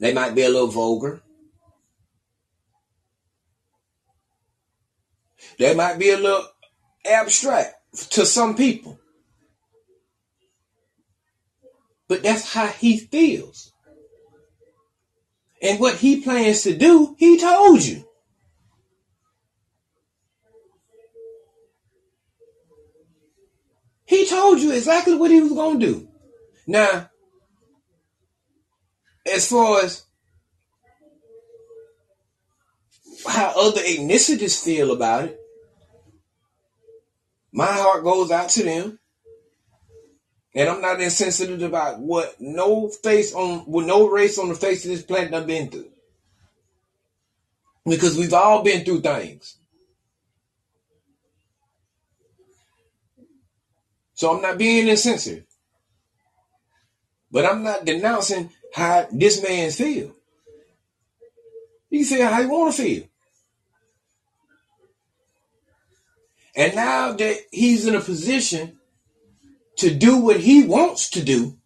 They 0.00 0.12
might 0.12 0.34
be 0.34 0.42
a 0.42 0.48
little 0.48 0.68
vulgar. 0.68 1.22
They 5.58 5.74
might 5.74 5.98
be 5.98 6.10
a 6.10 6.16
little 6.16 6.46
abstract 7.04 7.74
to 8.10 8.24
some 8.24 8.54
people. 8.54 8.98
But 12.08 12.22
that's 12.22 12.52
how 12.52 12.68
he 12.68 12.98
feels. 12.98 13.72
And 15.60 15.80
what 15.80 15.96
he 15.96 16.20
plans 16.20 16.62
to 16.62 16.76
do, 16.76 17.16
he 17.18 17.38
told 17.38 17.82
you. 17.82 18.04
He 24.06 24.26
told 24.26 24.60
you 24.60 24.72
exactly 24.72 25.16
what 25.16 25.30
he 25.30 25.40
was 25.40 25.52
going 25.52 25.80
to 25.80 25.86
do. 25.86 26.08
Now, 26.66 27.10
as 29.30 29.50
far 29.50 29.82
as 29.82 30.06
how 33.26 33.52
other 33.56 33.82
ethnicities 33.82 34.62
feel 34.62 34.92
about 34.92 35.24
it, 35.24 35.38
my 37.52 37.66
heart 37.66 38.04
goes 38.04 38.30
out 38.30 38.48
to 38.50 38.62
them. 38.62 38.98
And 40.54 40.68
I'm 40.68 40.80
not 40.80 41.00
insensitive 41.00 41.62
about 41.62 42.00
what 42.00 42.36
no 42.40 42.88
face 42.88 43.34
on 43.34 43.70
with 43.70 43.86
no 43.86 44.08
race 44.08 44.38
on 44.38 44.48
the 44.48 44.54
face 44.54 44.84
of 44.84 44.90
this 44.90 45.02
planet 45.02 45.34
I've 45.34 45.46
been 45.46 45.70
through. 45.70 45.90
Because 47.84 48.16
we've 48.16 48.34
all 48.34 48.62
been 48.62 48.84
through 48.84 49.02
things. 49.02 49.56
So 54.14 54.34
I'm 54.34 54.42
not 54.42 54.58
being 54.58 54.88
insensitive. 54.88 55.44
But 57.30 57.44
I'm 57.44 57.62
not 57.62 57.84
denouncing 57.84 58.50
how 58.74 59.06
this 59.12 59.42
man 59.42 59.70
feel. 59.70 60.12
He 61.90 62.04
feel 62.04 62.26
how 62.26 62.40
he 62.42 62.46
want 62.46 62.74
to 62.74 62.82
feel. 62.82 63.07
And 66.58 66.74
now 66.74 67.12
that 67.12 67.38
he's 67.52 67.86
in 67.86 67.94
a 67.94 68.00
position 68.00 68.78
to 69.76 69.94
do 69.94 70.18
what 70.18 70.40
he 70.40 70.64
wants 70.64 71.08
to 71.10 71.22
do 71.22 71.56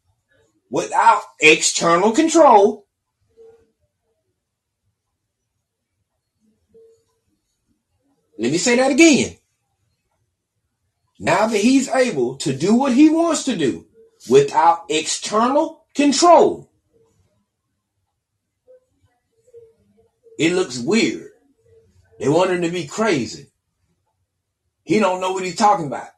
without 0.70 1.22
external 1.40 2.12
control, 2.12 2.86
let 8.38 8.52
me 8.52 8.58
say 8.58 8.76
that 8.76 8.92
again. 8.92 9.36
Now 11.18 11.46
that 11.46 11.58
he's 11.58 11.88
able 11.88 12.36
to 12.36 12.54
do 12.54 12.74
what 12.74 12.92
he 12.92 13.08
wants 13.08 13.44
to 13.44 13.56
do 13.56 13.86
without 14.28 14.84
external 14.90 15.86
control, 15.94 16.68
It 20.38 20.54
looks 20.54 20.80
weird. 20.80 21.30
They 22.18 22.28
want 22.28 22.50
him 22.50 22.62
to 22.62 22.70
be 22.70 22.88
crazy. 22.88 23.51
He 24.84 24.98
don't 24.98 25.20
know 25.20 25.32
what 25.32 25.44
he's 25.44 25.56
talking 25.56 25.86
about. 25.86 26.08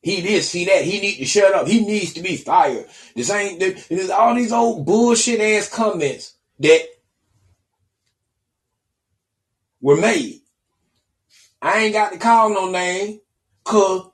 He 0.00 0.20
this, 0.20 0.52
he 0.52 0.64
that. 0.66 0.84
He 0.84 1.00
need 1.00 1.16
to 1.16 1.24
shut 1.24 1.54
up. 1.54 1.66
He 1.66 1.84
needs 1.84 2.14
to 2.14 2.22
be 2.22 2.36
fired. 2.36 2.86
This 3.14 3.30
ain't 3.30 3.60
there's 3.60 4.10
all 4.10 4.34
these 4.34 4.52
old 4.52 4.86
bullshit 4.86 5.40
ass 5.40 5.68
comments 5.68 6.34
that 6.60 6.82
were 9.80 9.96
made. 9.96 10.40
I 11.60 11.80
ain't 11.80 11.92
got 11.92 12.12
to 12.12 12.18
call 12.18 12.50
no 12.50 12.70
name, 12.70 13.20
cause 13.64 14.10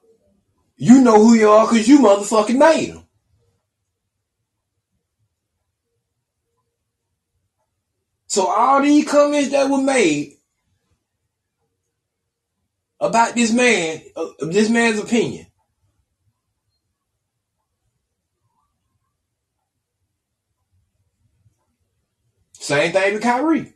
you 0.76 1.02
know 1.02 1.22
who 1.22 1.34
you 1.34 1.48
are, 1.48 1.66
cause 1.66 1.86
you 1.86 1.98
motherfucking 2.00 2.58
made 2.58 2.94
them. 2.94 3.04
So 8.26 8.46
all 8.46 8.82
these 8.82 9.08
comments 9.08 9.50
that 9.50 9.70
were 9.70 9.82
made 9.82 10.33
about 13.04 13.34
this 13.34 13.52
man, 13.52 14.00
uh, 14.16 14.26
this 14.40 14.70
man's 14.70 14.98
opinion. 14.98 15.46
Same 22.52 22.92
thing 22.92 23.12
with 23.12 23.22
Kyrie. 23.22 23.74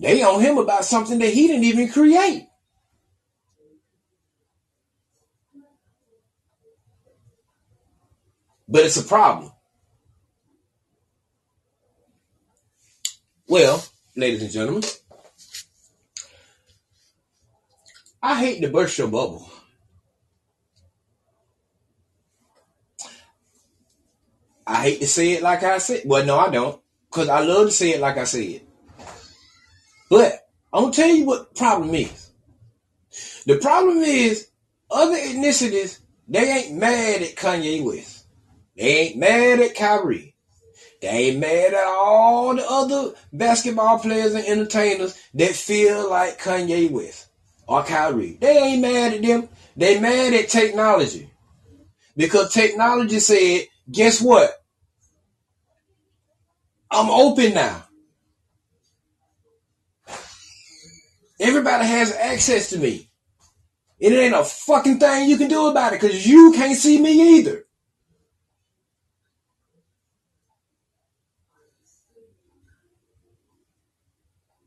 They 0.00 0.20
on 0.24 0.40
him 0.40 0.58
about 0.58 0.84
something 0.84 1.20
that 1.20 1.32
he 1.32 1.46
didn't 1.46 1.64
even 1.64 1.88
create. 1.88 2.48
But 8.66 8.84
it's 8.84 8.96
a 8.96 9.04
problem. 9.04 9.52
Well, 13.46 13.84
ladies 14.16 14.42
and 14.42 14.50
gentlemen, 14.50 14.82
I 18.24 18.40
hate 18.40 18.62
to 18.62 18.68
burst 18.68 18.96
your 18.96 19.08
bubble. 19.08 19.46
I 24.66 24.76
hate 24.76 25.00
to 25.00 25.06
say 25.06 25.32
it 25.32 25.42
like 25.42 25.62
I 25.62 25.76
said. 25.76 26.04
Well, 26.06 26.24
no, 26.24 26.38
I 26.38 26.48
don't. 26.48 26.80
Because 27.10 27.28
I 27.28 27.40
love 27.40 27.66
to 27.66 27.70
say 27.70 27.90
it 27.90 28.00
like 28.00 28.16
I 28.16 28.24
said. 28.24 28.62
But 30.08 30.48
I'm 30.72 30.84
going 30.84 30.92
to 30.94 31.02
tell 31.02 31.14
you 31.14 31.26
what 31.26 31.50
the 31.50 31.58
problem 31.58 31.94
is. 31.94 32.30
The 33.44 33.58
problem 33.58 33.98
is 33.98 34.48
other 34.90 35.16
ethnicities, 35.16 35.98
they 36.26 36.50
ain't 36.50 36.78
mad 36.78 37.20
at 37.20 37.36
Kanye 37.36 37.84
West. 37.84 38.24
They 38.74 39.00
ain't 39.00 39.18
mad 39.18 39.60
at 39.60 39.74
Kyrie. 39.74 40.34
They 41.02 41.08
ain't 41.08 41.40
mad 41.40 41.74
at 41.74 41.84
all 41.86 42.56
the 42.56 42.64
other 42.66 43.16
basketball 43.34 43.98
players 43.98 44.32
and 44.32 44.46
entertainers 44.46 45.14
that 45.34 45.54
feel 45.54 46.08
like 46.08 46.40
Kanye 46.40 46.90
West 46.90 47.23
or 47.66 47.82
Kyrie. 47.82 48.38
They 48.40 48.58
ain't 48.58 48.82
mad 48.82 49.14
at 49.14 49.22
them. 49.22 49.48
They 49.76 49.98
mad 50.00 50.34
at 50.34 50.48
technology. 50.48 51.30
Because 52.16 52.52
technology 52.52 53.18
said, 53.18 53.66
guess 53.90 54.20
what? 54.20 54.50
I'm 56.90 57.10
open 57.10 57.54
now. 57.54 57.84
Everybody 61.40 61.84
has 61.86 62.14
access 62.14 62.70
to 62.70 62.78
me. 62.78 63.10
It 63.98 64.12
ain't 64.12 64.34
a 64.34 64.44
fucking 64.44 64.98
thing 64.98 65.28
you 65.28 65.36
can 65.36 65.48
do 65.48 65.66
about 65.66 65.92
it 65.92 66.00
because 66.00 66.26
you 66.26 66.52
can't 66.54 66.76
see 66.76 67.00
me 67.00 67.38
either. 67.38 67.64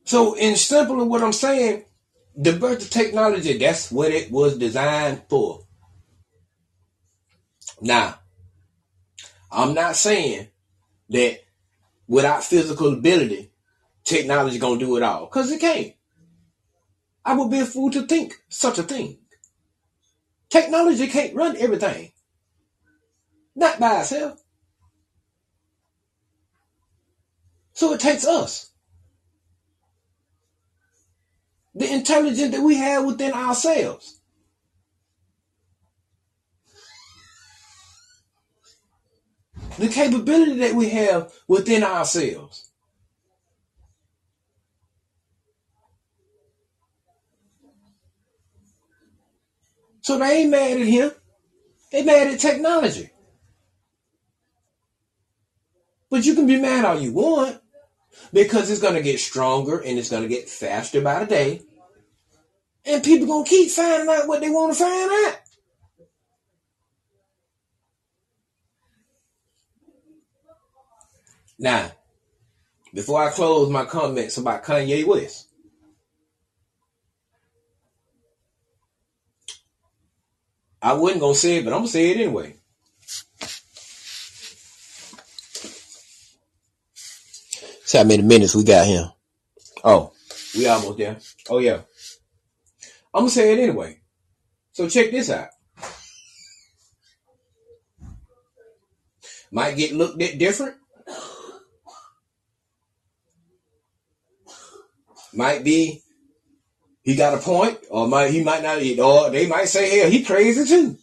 So, 0.06 0.36
in 0.36 0.56
simple 0.56 1.04
what 1.06 1.22
I'm 1.22 1.34
saying, 1.34 1.84
the 2.38 2.54
birth 2.54 2.84
of 2.84 2.90
technology, 2.92 3.58
that's 3.58 3.92
what 3.92 4.12
it 4.12 4.32
was 4.32 4.58
designed 4.58 5.24
for. 5.28 5.66
Now, 7.82 8.20
I'm 9.52 9.74
not 9.74 9.96
saying 9.96 10.48
that 11.10 11.40
without 12.08 12.44
physical 12.44 12.94
ability, 12.94 13.52
technology 14.04 14.60
gonna 14.60 14.80
do 14.80 14.96
it 14.98 15.04
all. 15.04 15.28
Cause 15.28 15.52
it 15.52 15.60
can't. 15.60 15.94
I 17.26 17.34
would 17.34 17.50
be 17.50 17.60
a 17.60 17.66
fool 17.66 17.90
to 17.92 18.04
think 18.04 18.36
such 18.50 18.78
a 18.78 18.84
thing. 18.84 19.18
Technology 20.50 21.08
can't 21.08 21.36
run 21.36 21.58
everything. 21.58 22.12
Not 23.56 23.80
by 23.80 24.02
itself. 24.02 24.42
So 27.74 27.94
it 27.94 28.00
takes 28.00 28.26
us. 28.26 28.72
The 31.78 31.94
intelligence 31.94 32.56
that 32.56 32.64
we 32.64 32.78
have 32.78 33.06
within 33.06 33.34
ourselves. 33.34 34.20
The 39.78 39.88
capability 39.88 40.58
that 40.58 40.74
we 40.74 40.90
have 40.90 41.32
within 41.48 41.84
ourselves. 41.84 42.72
So 50.02 50.18
they 50.18 50.40
ain't 50.40 50.50
mad 50.50 50.82
at 50.82 50.88
him. 50.88 51.12
They 51.92 52.02
mad 52.02 52.34
at 52.34 52.40
technology. 52.40 53.12
But 56.10 56.26
you 56.26 56.34
can 56.34 56.48
be 56.48 56.60
mad 56.60 56.86
all 56.86 57.00
you 57.00 57.14
want 57.14 57.62
because 58.34 58.72
it's 58.72 58.82
going 58.82 58.96
to 58.96 59.04
get 59.04 59.20
stronger 59.20 59.78
and 59.80 60.00
it's 60.00 60.10
going 60.10 60.24
to 60.24 60.30
get 60.30 60.50
faster 60.50 61.02
by 61.02 61.20
the 61.20 61.26
day. 61.28 61.62
And 62.88 63.04
people 63.04 63.28
going 63.28 63.44
to 63.46 63.50
keep 63.50 63.70
finding 63.72 64.10
out 64.10 64.28
what 64.28 64.42
they 64.42 64.50
want 64.50 64.74
to 64.74 64.84
find 64.84 65.12
out. 65.12 65.40
Now, 71.60 71.92
before 72.94 73.24
I 73.24 73.32
close 73.32 73.70
my 73.70 73.86
comments 73.86 74.38
about 74.38 74.64
Kanye 74.64 75.06
West, 75.06 75.48
I 80.82 80.94
wasn't 80.94 81.22
gonna 81.22 81.36
say 81.36 81.58
it, 81.58 81.66
but 81.66 81.74
I'm 81.74 81.80
gonna 81.80 81.90
say 81.90 82.12
it 82.12 82.18
anyway. 82.18 82.56
See 87.84 87.98
how 87.98 88.04
many 88.04 88.22
minutes 88.24 88.56
we 88.56 88.64
got 88.64 88.86
here. 88.86 89.12
Oh, 89.84 90.14
we 90.56 90.68
almost 90.68 90.98
there. 90.98 91.18
Oh 91.50 91.60
yeah. 91.60 91.82
I'm 93.18 93.24
gonna 93.24 93.32
say 93.32 93.52
it 93.52 93.60
anyway. 93.60 94.00
So 94.74 94.88
check 94.88 95.10
this 95.10 95.32
out. 95.32 95.50
Might 99.52 99.76
get 99.76 99.92
looked 99.92 100.22
at 100.22 100.38
different. 100.38 100.76
Might 105.34 105.64
be 105.64 106.04
he 107.02 107.16
got 107.16 107.34
a 107.34 107.40
point, 107.40 107.80
or 107.90 108.08
might 108.08 108.30
he 108.30 108.44
might 108.44 108.62
not, 108.62 108.84
or 109.00 109.32
they 109.32 109.48
might 109.48 109.68
say, 109.68 109.98
"Hell, 109.98 110.12
he 110.12 110.24
crazy 110.24 110.64
too." 110.64 111.00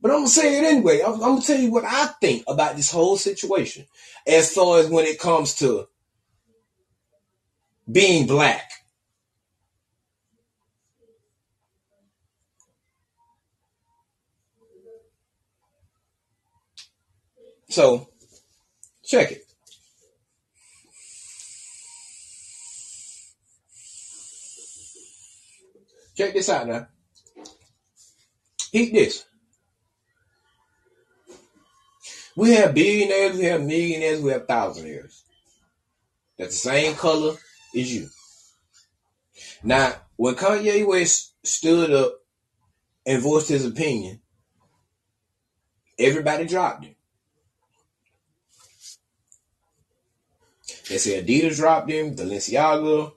But 0.00 0.12
I'm 0.12 0.20
gonna 0.20 0.28
say 0.28 0.60
it 0.60 0.64
anyway. 0.64 1.02
I'm, 1.02 1.12
I'm 1.12 1.20
gonna 1.20 1.42
tell 1.42 1.60
you 1.60 1.70
what 1.70 1.84
I 1.84 2.06
think 2.22 2.44
about 2.48 2.74
this 2.74 2.90
whole 2.90 3.18
situation, 3.18 3.84
as 4.26 4.50
far 4.50 4.78
as 4.78 4.88
when 4.88 5.04
it 5.04 5.20
comes 5.20 5.56
to 5.56 5.88
being 7.92 8.26
black. 8.26 8.70
So, 17.76 18.08
check 19.04 19.32
it. 19.32 19.44
Check 26.16 26.32
this 26.32 26.48
out 26.48 26.68
now. 26.68 26.86
Eat 28.72 28.94
this. 28.94 29.26
We 32.34 32.54
have 32.54 32.72
billionaires, 32.72 33.36
we 33.36 33.44
have 33.44 33.60
millionaires, 33.60 34.22
we 34.22 34.32
have 34.32 34.46
thousandaires. 34.46 35.20
That's 36.38 36.62
the 36.62 36.70
same 36.70 36.94
color 36.94 37.34
as 37.76 37.94
you. 37.94 38.08
Now, 39.62 39.96
when 40.16 40.34
Kanye 40.34 40.86
West 40.86 41.34
stood 41.44 41.90
up 41.90 42.14
and 43.04 43.22
voiced 43.22 43.50
his 43.50 43.66
opinion, 43.66 44.22
everybody 45.98 46.46
dropped 46.46 46.86
him. 46.86 46.95
They 50.88 50.98
say 50.98 51.22
Adidas 51.22 51.56
dropped 51.56 51.90
him, 51.90 52.14
Balenciaga, 52.14 53.12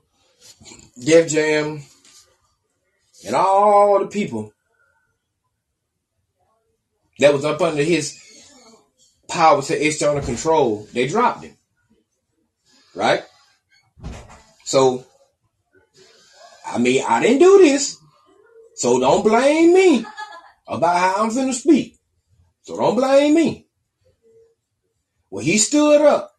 Def 1.03 1.29
Jam, 1.29 1.81
and 3.25 3.35
all 3.35 3.99
the 3.99 4.07
people 4.07 4.53
that 7.19 7.33
was 7.33 7.45
up 7.45 7.61
under 7.61 7.83
his 7.83 8.19
power 9.27 9.61
to 9.61 9.85
external 9.85 10.23
control, 10.23 10.87
they 10.93 11.07
dropped 11.07 11.43
him. 11.43 11.55
Right? 12.95 13.23
So, 14.65 15.05
I 16.65 16.77
mean, 16.79 17.03
I 17.07 17.21
didn't 17.21 17.39
do 17.39 17.59
this. 17.59 17.97
So 18.75 18.99
don't 18.99 19.23
blame 19.23 19.73
me 19.73 20.05
about 20.67 20.97
how 20.97 21.23
I'm 21.23 21.29
finna 21.29 21.53
speak. 21.53 21.97
So 22.61 22.77
don't 22.77 22.95
blame 22.95 23.35
me. 23.35 23.67
When 25.29 25.45
he 25.45 25.57
stood 25.57 26.01
up 26.01 26.38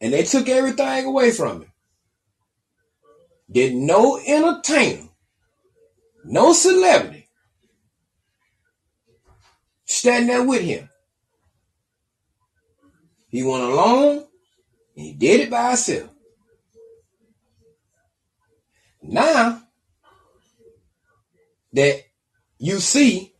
and 0.00 0.12
they 0.12 0.22
took 0.22 0.48
everything 0.48 1.04
away 1.04 1.30
from 1.30 1.62
him, 1.62 1.72
did 3.50 3.74
no 3.74 4.18
entertainer 4.18 5.06
no 6.26 6.52
celebrity 6.52 7.28
stand 9.84 10.28
there 10.28 10.42
with 10.42 10.62
him. 10.62 10.88
He 13.28 13.42
went 13.42 13.62
alone 13.62 14.24
and 14.96 15.06
he 15.06 15.12
did 15.12 15.40
it 15.40 15.50
by 15.50 15.68
himself. 15.68 16.10
Now 19.02 19.62
that 21.72 22.02
you 22.58 22.80
see 22.80 23.34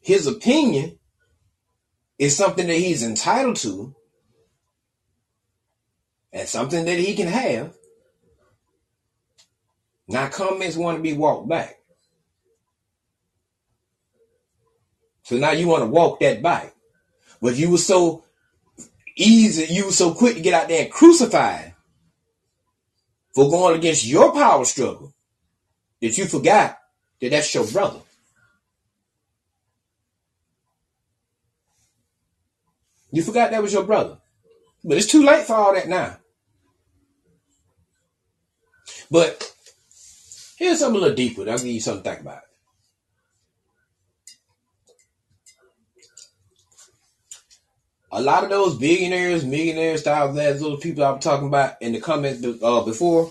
his 0.00 0.26
opinion 0.26 0.98
is 2.18 2.36
something 2.36 2.66
that 2.66 2.76
he's 2.76 3.02
entitled 3.02 3.56
to 3.56 3.94
and 6.32 6.48
something 6.48 6.84
that 6.84 6.98
he 6.98 7.14
can 7.14 7.28
have. 7.28 7.74
Now 10.08 10.28
comments 10.28 10.76
want 10.76 10.98
to 10.98 11.02
be 11.02 11.12
walked 11.12 11.48
back. 11.48 11.78
So 15.24 15.36
now 15.36 15.52
you 15.52 15.68
want 15.68 15.82
to 15.82 15.86
walk 15.86 16.20
that 16.20 16.42
back. 16.42 16.74
But 17.40 17.56
you 17.56 17.70
were 17.70 17.78
so 17.78 18.24
easy, 19.16 19.72
you 19.72 19.86
were 19.86 19.92
so 19.92 20.14
quick 20.14 20.36
to 20.36 20.42
get 20.42 20.54
out 20.54 20.68
there 20.68 20.84
and 20.84 20.92
crucify 20.92 21.70
for 23.34 23.50
going 23.50 23.76
against 23.76 24.06
your 24.06 24.32
power 24.32 24.64
struggle 24.64 25.14
that 26.00 26.16
you 26.18 26.26
forgot 26.26 26.78
that 27.20 27.30
that's 27.30 27.54
your 27.54 27.66
brother. 27.66 28.00
You 33.12 33.22
forgot 33.22 33.50
that 33.50 33.62
was 33.62 33.72
your 33.72 33.84
brother. 33.84 34.18
But 34.84 34.96
it's 34.96 35.06
too 35.06 35.22
late 35.22 35.44
for 35.44 35.54
all 35.54 35.74
that 35.74 35.88
now. 35.88 36.16
But 39.12 39.52
here's 40.56 40.78
something 40.78 40.96
a 40.96 41.02
little 41.02 41.14
deeper. 41.14 41.42
I'll 41.42 41.58
give 41.58 41.66
you 41.66 41.80
something 41.82 42.02
to 42.02 42.08
think 42.08 42.22
about. 42.22 42.40
A 48.10 48.22
lot 48.22 48.44
of 48.44 48.48
those 48.48 48.78
billionaires, 48.78 49.44
millionaires, 49.44 50.02
thousands, 50.02 50.62
those 50.62 50.80
people 50.80 51.04
I 51.04 51.10
was 51.10 51.22
talking 51.22 51.48
about 51.48 51.74
in 51.82 51.92
the 51.92 52.00
comments 52.00 52.42
uh, 52.62 52.84
before, 52.84 53.30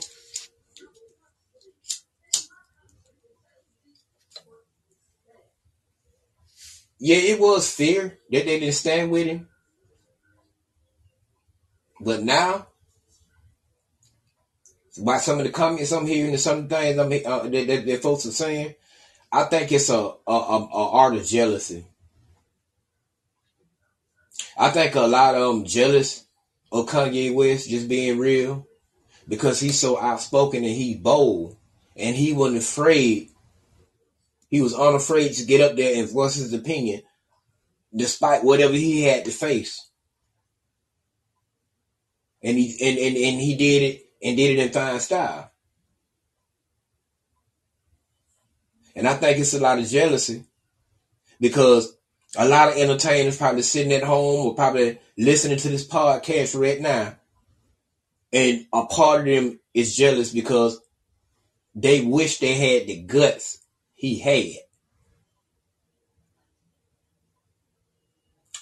yeah, 7.00 7.16
it 7.16 7.40
was 7.40 7.74
fear 7.74 8.20
that 8.30 8.46
they 8.46 8.60
didn't 8.60 8.74
stand 8.74 9.10
with 9.10 9.26
him. 9.26 9.48
But 12.00 12.22
now, 12.22 12.68
by 15.00 15.18
some 15.18 15.40
of 15.40 15.46
the 15.46 15.52
comments 15.52 15.92
I'm 15.92 16.06
hearing 16.06 16.32
and 16.32 16.40
some 16.40 16.68
things 16.68 16.98
I'm, 16.98 17.12
uh, 17.12 17.50
that, 17.50 17.68
that, 17.68 17.86
that, 17.86 18.02
folks 18.02 18.26
are 18.26 18.32
saying, 18.32 18.76
I 19.32 19.44
think 19.44 19.72
it's 19.72 19.90
a, 19.90 19.96
a, 19.96 20.14
a, 20.28 20.70
a 20.74 20.90
art 20.92 21.16
of 21.16 21.26
jealousy. 21.26 21.86
I 24.58 24.70
think 24.70 24.96
a 24.96 25.02
lot 25.02 25.36
of 25.36 25.56
them 25.56 25.66
jealous 25.66 26.26
of 26.72 26.88
Kanye 26.88 27.34
West 27.34 27.70
just 27.70 27.88
being 27.88 28.20
real 28.20 28.68
because 29.28 29.60
he's 29.60 29.80
so 29.80 30.00
outspoken 30.00 30.64
and 30.64 30.74
he's 30.74 30.98
bold 30.98 31.56
and 31.96 32.16
he 32.16 32.34
wasn't 32.34 32.62
afraid. 32.62 33.30
He 34.50 34.62
was 34.62 34.74
unafraid 34.74 35.34
to 35.34 35.46
get 35.46 35.62
up 35.62 35.78
there 35.78 35.98
and 35.98 36.12
voice 36.12 36.36
his 36.36 36.54
opinion 36.54 37.02
despite 37.96 38.44
whatever 38.44 38.74
he 38.74 39.04
had 39.04 39.26
to 39.26 39.32
face 39.32 39.90
and 42.44 42.58
he 42.58 42.78
and, 42.82 42.98
and, 42.98 43.18
and 43.18 43.42
he 43.42 43.56
did 43.56 43.84
it 43.84 44.11
and 44.24 44.38
did 44.38 44.58
it 44.58 44.66
in 44.66 44.72
fine 44.72 45.00
style. 45.00 45.52
And 48.96 49.08
I 49.08 49.14
think 49.16 49.40
it's 49.40 49.54
a 49.54 49.60
lot 49.60 49.80
of 49.80 49.88
jealousy 49.88 50.44
because 51.40 51.96
a 52.38 52.48
lot 52.48 52.70
of 52.70 52.78
entertainers 52.78 53.38
probably 53.38 53.62
sitting 53.62 53.94
at 53.94 54.04
home 54.04 54.48
or 54.48 54.56
probably 54.56 55.00
listening 55.18 55.58
to 55.58 55.70
this 55.70 55.88
podcast 55.88 56.60
right 56.60 56.80
now. 56.80 57.16
And 58.34 58.66
a 58.72 58.86
part 58.86 59.22
of 59.22 59.26
them 59.26 59.60
is 59.74 59.96
jealous 59.96 60.32
because 60.32 60.80
they 61.76 62.02
wish 62.02 62.40
they 62.40 62.54
had 62.54 62.88
the 62.88 63.02
guts 63.02 63.60
he 63.96 64.20
had. 64.20 64.62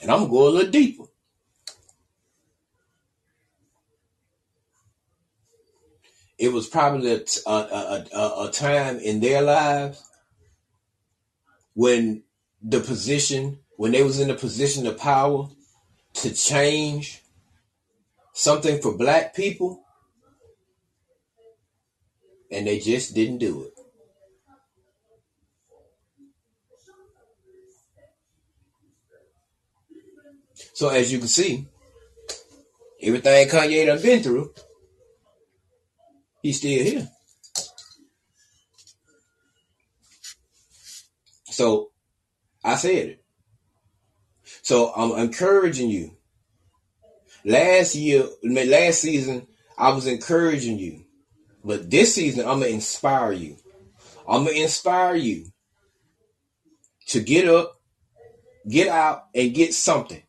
And 0.01 0.11
I'm 0.11 0.29
going 0.29 0.53
a 0.53 0.57
little 0.57 0.71
deeper. 0.71 1.03
It 6.39 6.53
was 6.53 6.67
probably 6.67 7.11
a, 7.11 7.21
a, 7.45 8.05
a, 8.15 8.47
a 8.47 8.51
time 8.51 8.97
in 8.99 9.19
their 9.19 9.41
lives 9.41 10.01
when 11.73 12.23
the 12.61 12.79
position, 12.79 13.59
when 13.75 13.91
they 13.91 14.03
was 14.03 14.21
in 14.21 14.29
a 14.29 14.35
position 14.35 14.87
of 14.87 14.97
power 14.97 15.49
to 16.13 16.33
change 16.33 17.21
something 18.31 18.81
for 18.81 18.97
black 18.97 19.35
people, 19.35 19.83
and 22.49 22.67
they 22.67 22.79
just 22.79 23.13
didn't 23.13 23.39
do 23.39 23.63
it. 23.63 23.73
So 30.73 30.87
as 30.87 31.11
you 31.11 31.19
can 31.19 31.27
see, 31.27 31.67
everything 33.01 33.49
Kanye 33.49 33.85
done 33.85 34.01
been 34.01 34.23
through, 34.23 34.53
He's 36.41 36.57
still 36.57 36.83
here. 36.83 37.09
So 41.45 41.91
I 42.63 42.75
said 42.75 43.07
it. 43.07 43.23
So 44.61 44.93
I'm 44.95 45.11
encouraging 45.19 45.89
you. 45.89 46.15
Last 47.43 47.95
year, 47.95 48.25
last 48.43 49.01
season, 49.01 49.47
I 49.77 49.91
was 49.91 50.07
encouraging 50.07 50.77
you. 50.77 51.05
But 51.63 51.89
this 51.89 52.15
season, 52.15 52.41
I'm 52.41 52.59
going 52.59 52.69
to 52.69 52.75
inspire 52.75 53.31
you. 53.31 53.57
I'm 54.27 54.43
going 54.43 54.55
to 54.55 54.61
inspire 54.61 55.15
you 55.15 55.47
to 57.07 57.19
get 57.19 57.47
up, 57.47 57.81
get 58.67 58.87
out, 58.87 59.23
and 59.33 59.53
get 59.53 59.73
something. 59.73 60.21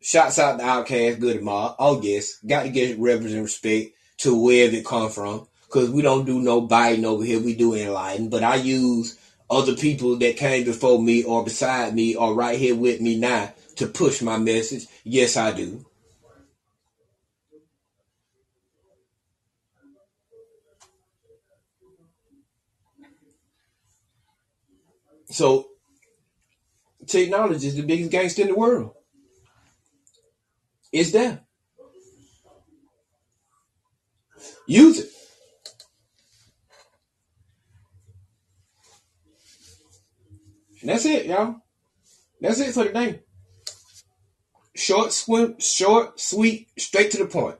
Shots 0.00 0.38
out 0.38 0.58
the 0.58 0.64
OutKast, 0.64 1.20
Goodie 1.20 1.40
Mob. 1.40 1.76
Oh, 1.78 2.00
yes. 2.00 2.38
Got 2.46 2.64
to 2.64 2.68
get 2.68 2.98
reverence 2.98 3.32
and 3.32 3.42
respect 3.42 3.92
to 4.20 4.34
wherever 4.34 4.76
it 4.76 4.84
come 4.84 5.10
from. 5.10 5.46
Cause 5.68 5.88
we 5.90 6.02
don't 6.02 6.26
do 6.26 6.40
no 6.40 6.62
biting 6.62 7.04
over 7.04 7.24
here. 7.24 7.40
We 7.40 7.54
do 7.54 7.74
enlighten, 7.74 8.28
but 8.28 8.42
I 8.42 8.56
use 8.56 9.18
other 9.48 9.74
people 9.74 10.16
that 10.16 10.36
came 10.36 10.64
before 10.64 11.00
me 11.00 11.22
or 11.22 11.44
beside 11.44 11.94
me 11.94 12.14
or 12.16 12.34
right 12.34 12.58
here 12.58 12.74
with 12.74 13.00
me 13.00 13.18
now 13.18 13.52
to 13.76 13.86
push 13.86 14.20
my 14.20 14.36
message. 14.36 14.86
Yes, 15.04 15.36
I 15.36 15.52
do. 15.52 15.86
So 25.30 25.68
technology 27.06 27.68
is 27.68 27.76
the 27.76 27.82
biggest 27.82 28.10
gangster 28.10 28.42
in 28.42 28.48
the 28.48 28.54
world. 28.54 28.92
It's 30.92 31.12
there. 31.12 31.40
Use 34.66 35.00
it. 35.00 35.10
And 40.80 40.90
that's 40.90 41.04
it, 41.04 41.26
y'all. 41.26 41.56
That's 42.40 42.60
it 42.60 42.72
for 42.72 42.84
today. 42.84 43.20
Short, 44.74 45.12
swim, 45.12 45.58
short, 45.58 46.18
sweet, 46.18 46.68
straight 46.78 47.10
to 47.10 47.18
the 47.18 47.26
point. 47.26 47.56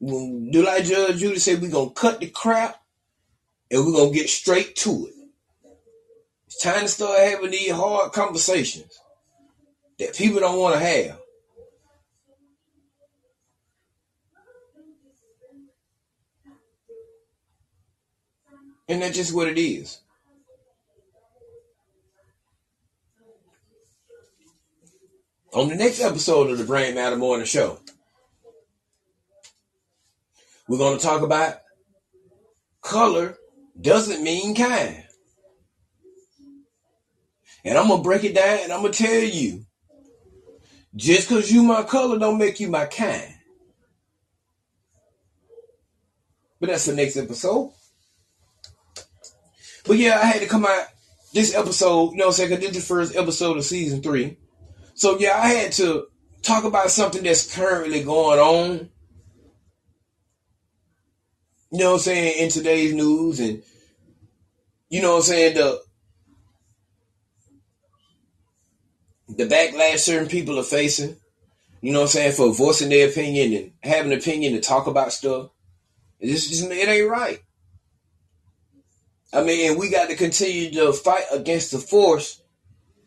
Do 0.00 0.62
like 0.64 0.84
Judge 0.84 1.18
Judy 1.18 1.38
said, 1.38 1.60
we're 1.60 1.70
gonna 1.70 1.90
cut 1.90 2.20
the 2.20 2.28
crap 2.28 2.80
and 3.70 3.84
we're 3.84 3.92
gonna 3.92 4.12
get 4.12 4.28
straight 4.28 4.76
to 4.76 5.06
it. 5.06 5.14
It's 6.46 6.62
time 6.62 6.82
to 6.82 6.88
start 6.88 7.18
having 7.18 7.50
these 7.50 7.72
hard 7.72 8.12
conversations 8.12 9.00
that 9.98 10.14
people 10.14 10.40
don't 10.40 10.58
want 10.58 10.74
to 10.74 10.80
have. 10.80 11.21
And 18.92 19.00
that's 19.00 19.16
just 19.16 19.34
what 19.34 19.48
it 19.48 19.56
is. 19.56 20.00
On 25.54 25.70
the 25.70 25.76
next 25.76 26.02
episode 26.02 26.50
of 26.50 26.58
the 26.58 26.64
Brain 26.64 26.94
Matter 26.94 27.16
Morning 27.16 27.46
Show, 27.46 27.80
we're 30.68 30.76
going 30.76 30.98
to 30.98 31.02
talk 31.02 31.22
about 31.22 31.54
color 32.82 33.38
doesn't 33.80 34.22
mean 34.22 34.54
kind. 34.54 35.04
And 37.64 37.78
I'm 37.78 37.88
going 37.88 38.00
to 38.00 38.04
break 38.04 38.24
it 38.24 38.34
down 38.34 38.58
and 38.62 38.72
I'm 38.74 38.82
going 38.82 38.92
to 38.92 39.02
tell 39.06 39.22
you 39.22 39.64
just 40.94 41.30
because 41.30 41.50
you 41.50 41.62
my 41.62 41.82
color 41.82 42.18
don't 42.18 42.36
make 42.36 42.60
you 42.60 42.68
my 42.68 42.84
kind. 42.84 43.36
But 46.60 46.68
that's 46.68 46.84
the 46.84 46.94
next 46.94 47.16
episode. 47.16 47.72
But 49.86 49.98
yeah, 49.98 50.18
I 50.18 50.26
had 50.26 50.42
to 50.42 50.48
come 50.48 50.64
out 50.64 50.86
this 51.32 51.54
episode, 51.54 52.12
you 52.12 52.18
know 52.18 52.26
what 52.26 52.40
I'm 52.40 52.48
saying? 52.48 52.60
This 52.60 52.70
is 52.70 52.76
the 52.76 52.94
first 52.94 53.16
episode 53.16 53.56
of 53.56 53.64
season 53.64 54.02
three. 54.02 54.36
So 54.94 55.18
yeah, 55.18 55.36
I 55.36 55.48
had 55.48 55.72
to 55.72 56.06
talk 56.42 56.64
about 56.64 56.90
something 56.90 57.22
that's 57.22 57.54
currently 57.54 58.02
going 58.02 58.38
on 58.38 58.90
you 61.72 61.78
know 61.78 61.92
what 61.92 61.94
I'm 61.94 62.00
saying, 62.00 62.38
in 62.38 62.50
today's 62.50 62.92
news 62.92 63.40
and 63.40 63.62
you 64.90 65.00
know 65.00 65.12
what 65.12 65.16
I'm 65.16 65.22
saying, 65.22 65.54
the 65.54 65.80
the 69.28 69.46
backlash 69.46 70.00
certain 70.00 70.28
people 70.28 70.60
are 70.60 70.64
facing, 70.64 71.16
you 71.80 71.92
know 71.92 72.00
what 72.00 72.04
I'm 72.04 72.10
saying, 72.10 72.32
for 72.32 72.52
voicing 72.52 72.90
their 72.90 73.08
opinion 73.08 73.54
and 73.54 73.72
having 73.82 74.12
an 74.12 74.18
opinion 74.18 74.52
to 74.52 74.60
talk 74.60 74.86
about 74.86 75.14
stuff. 75.14 75.48
It's 76.20 76.46
just, 76.46 76.70
it 76.70 76.88
ain't 76.88 77.10
right. 77.10 77.40
I 79.32 79.42
mean, 79.42 79.78
we 79.78 79.88
got 79.88 80.10
to 80.10 80.16
continue 80.16 80.70
to 80.72 80.92
fight 80.92 81.24
against 81.32 81.70
the 81.70 81.78
force 81.78 82.42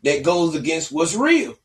that 0.04 0.24
goes 0.24 0.56
against 0.56 0.92
what's 0.92 1.16
real. 1.16 1.56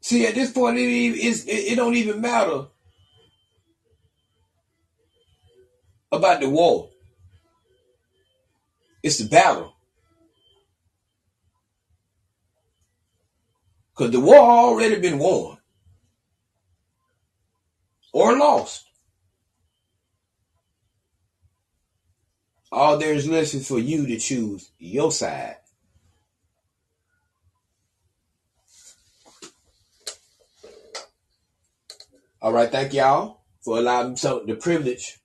See, 0.00 0.26
at 0.26 0.34
this 0.34 0.50
point, 0.50 0.78
it, 0.78 0.82
it, 0.82 1.44
it 1.46 1.76
don't 1.76 1.94
even 1.94 2.20
matter 2.20 2.66
about 6.10 6.40
the 6.40 6.48
war. 6.48 6.88
It's 9.02 9.18
the 9.18 9.28
battle. 9.28 9.74
Because 13.90 14.10
the 14.10 14.20
war 14.20 14.38
already 14.38 14.98
been 14.98 15.18
won 15.18 15.59
or 18.20 18.36
lost. 18.36 18.84
All 22.70 22.98
there 22.98 23.14
is 23.14 23.26
left 23.26 23.54
is 23.54 23.66
for 23.66 23.78
you 23.78 24.06
to 24.06 24.18
choose 24.18 24.70
your 24.78 25.10
side. 25.10 25.56
All 32.42 32.52
right, 32.52 32.70
thank 32.70 32.92
y'all 32.92 33.40
for 33.62 33.78
allowing 33.78 34.16
some 34.16 34.46
the 34.46 34.54
privilege 34.54 35.18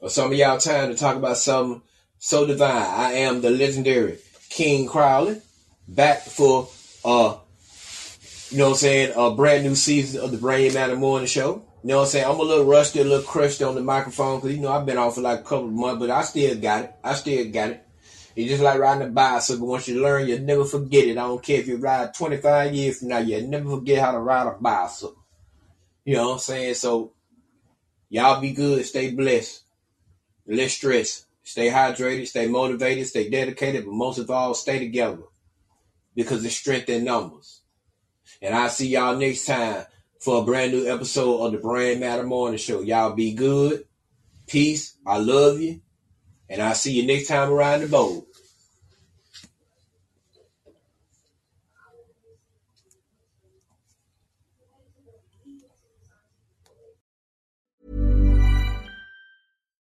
of 0.00 0.12
some 0.12 0.32
of 0.32 0.38
y'all 0.38 0.58
time 0.58 0.90
to 0.90 0.96
talk 0.96 1.16
about 1.16 1.36
something 1.36 1.82
so 2.18 2.46
divine. 2.46 2.70
I 2.70 3.12
am 3.12 3.40
the 3.40 3.50
legendary 3.50 4.18
King 4.50 4.86
Crowley, 4.86 5.42
back 5.88 6.22
for 6.22 6.68
uh 7.04 7.38
you 8.50 8.58
know 8.58 8.64
what 8.64 8.70
I'm 8.72 8.76
saying, 8.76 9.12
a 9.16 9.34
brand 9.34 9.64
new 9.64 9.74
season 9.74 10.20
of 10.20 10.30
the 10.30 10.36
Brain 10.36 10.74
Matter 10.74 10.96
Morning 10.96 11.26
Show. 11.26 11.64
You 11.82 11.88
know 11.88 11.96
what 11.98 12.02
I'm 12.04 12.08
saying? 12.08 12.26
I'm 12.26 12.40
a 12.40 12.42
little 12.42 12.64
rusty, 12.64 13.00
a 13.00 13.04
little 13.04 13.22
crushed 13.22 13.62
on 13.62 13.74
the 13.74 13.82
microphone 13.82 14.40
because, 14.40 14.56
you 14.56 14.62
know, 14.62 14.72
I've 14.72 14.86
been 14.86 14.96
off 14.96 15.16
for 15.16 15.20
like 15.20 15.40
a 15.40 15.42
couple 15.42 15.66
of 15.66 15.72
months, 15.72 16.00
but 16.00 16.10
I 16.10 16.22
still 16.22 16.56
got 16.58 16.84
it. 16.84 16.94
I 17.02 17.14
still 17.14 17.50
got 17.50 17.70
it. 17.70 17.86
It's 18.36 18.48
just 18.48 18.62
like 18.62 18.78
riding 18.78 19.06
a 19.06 19.10
bicycle. 19.10 19.66
Once 19.66 19.86
you 19.86 20.02
learn, 20.02 20.26
you'll 20.26 20.40
never 20.40 20.64
forget 20.64 21.06
it. 21.06 21.18
I 21.18 21.22
don't 21.22 21.42
care 21.42 21.60
if 21.60 21.68
you 21.68 21.76
ride 21.76 22.14
25 22.14 22.74
years 22.74 22.98
from 22.98 23.08
now, 23.08 23.18
you'll 23.18 23.48
never 23.48 23.70
forget 23.70 24.02
how 24.02 24.12
to 24.12 24.18
ride 24.18 24.46
a 24.46 24.52
bicycle. 24.52 25.16
You 26.04 26.16
know 26.16 26.28
what 26.28 26.32
I'm 26.34 26.38
saying? 26.40 26.74
So, 26.74 27.12
y'all 28.08 28.40
be 28.40 28.52
good. 28.52 28.84
Stay 28.84 29.10
blessed. 29.12 29.62
Less 30.46 30.72
stress. 30.72 31.26
Stay 31.42 31.68
hydrated. 31.68 32.26
Stay 32.26 32.46
motivated. 32.46 33.06
Stay 33.06 33.30
dedicated. 33.30 33.84
But 33.84 33.94
most 33.94 34.18
of 34.18 34.30
all, 34.30 34.54
stay 34.54 34.78
together. 34.78 35.22
Because 36.14 36.44
it's 36.44 36.56
strength 36.56 36.88
in 36.88 37.04
numbers. 37.04 37.60
And 38.44 38.54
I'll 38.54 38.68
see 38.68 38.88
y'all 38.88 39.16
next 39.16 39.46
time 39.46 39.86
for 40.20 40.42
a 40.42 40.44
brand 40.44 40.72
new 40.72 40.86
episode 40.86 41.46
of 41.46 41.52
the 41.52 41.58
Brain 41.58 41.98
Matter 41.98 42.24
Morning 42.24 42.58
Show. 42.58 42.82
Y'all 42.82 43.14
be 43.14 43.32
good. 43.32 43.86
Peace. 44.46 44.98
I 45.06 45.16
love 45.16 45.60
you. 45.60 45.80
And 46.50 46.60
I'll 46.60 46.74
see 46.74 46.92
you 46.92 47.06
next 47.06 47.28
time 47.28 47.50
around 47.50 47.80
the 47.80 47.88
boat. 47.88 48.26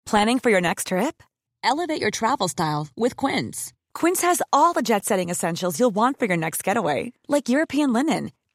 Planning 0.07 0.39
for 0.39 0.49
your 0.49 0.63
next 0.63 0.87
trip? 0.87 1.23
Elevate 1.63 2.01
your 2.01 2.11
travel 2.11 2.49
style 2.49 2.89
with 2.97 3.15
Quince. 3.15 3.75
Quince 3.93 4.23
has 4.23 4.41
all 4.53 4.73
the 4.73 4.83
jet 4.83 5.05
setting 5.05 5.29
essentials 5.29 5.79
you'll 5.79 5.91
want 5.91 6.19
for 6.19 6.27
your 6.27 6.37
next 6.37 6.63
getaway, 6.63 7.13
like 7.27 7.49
European 7.49 7.93
linen, 7.93 8.31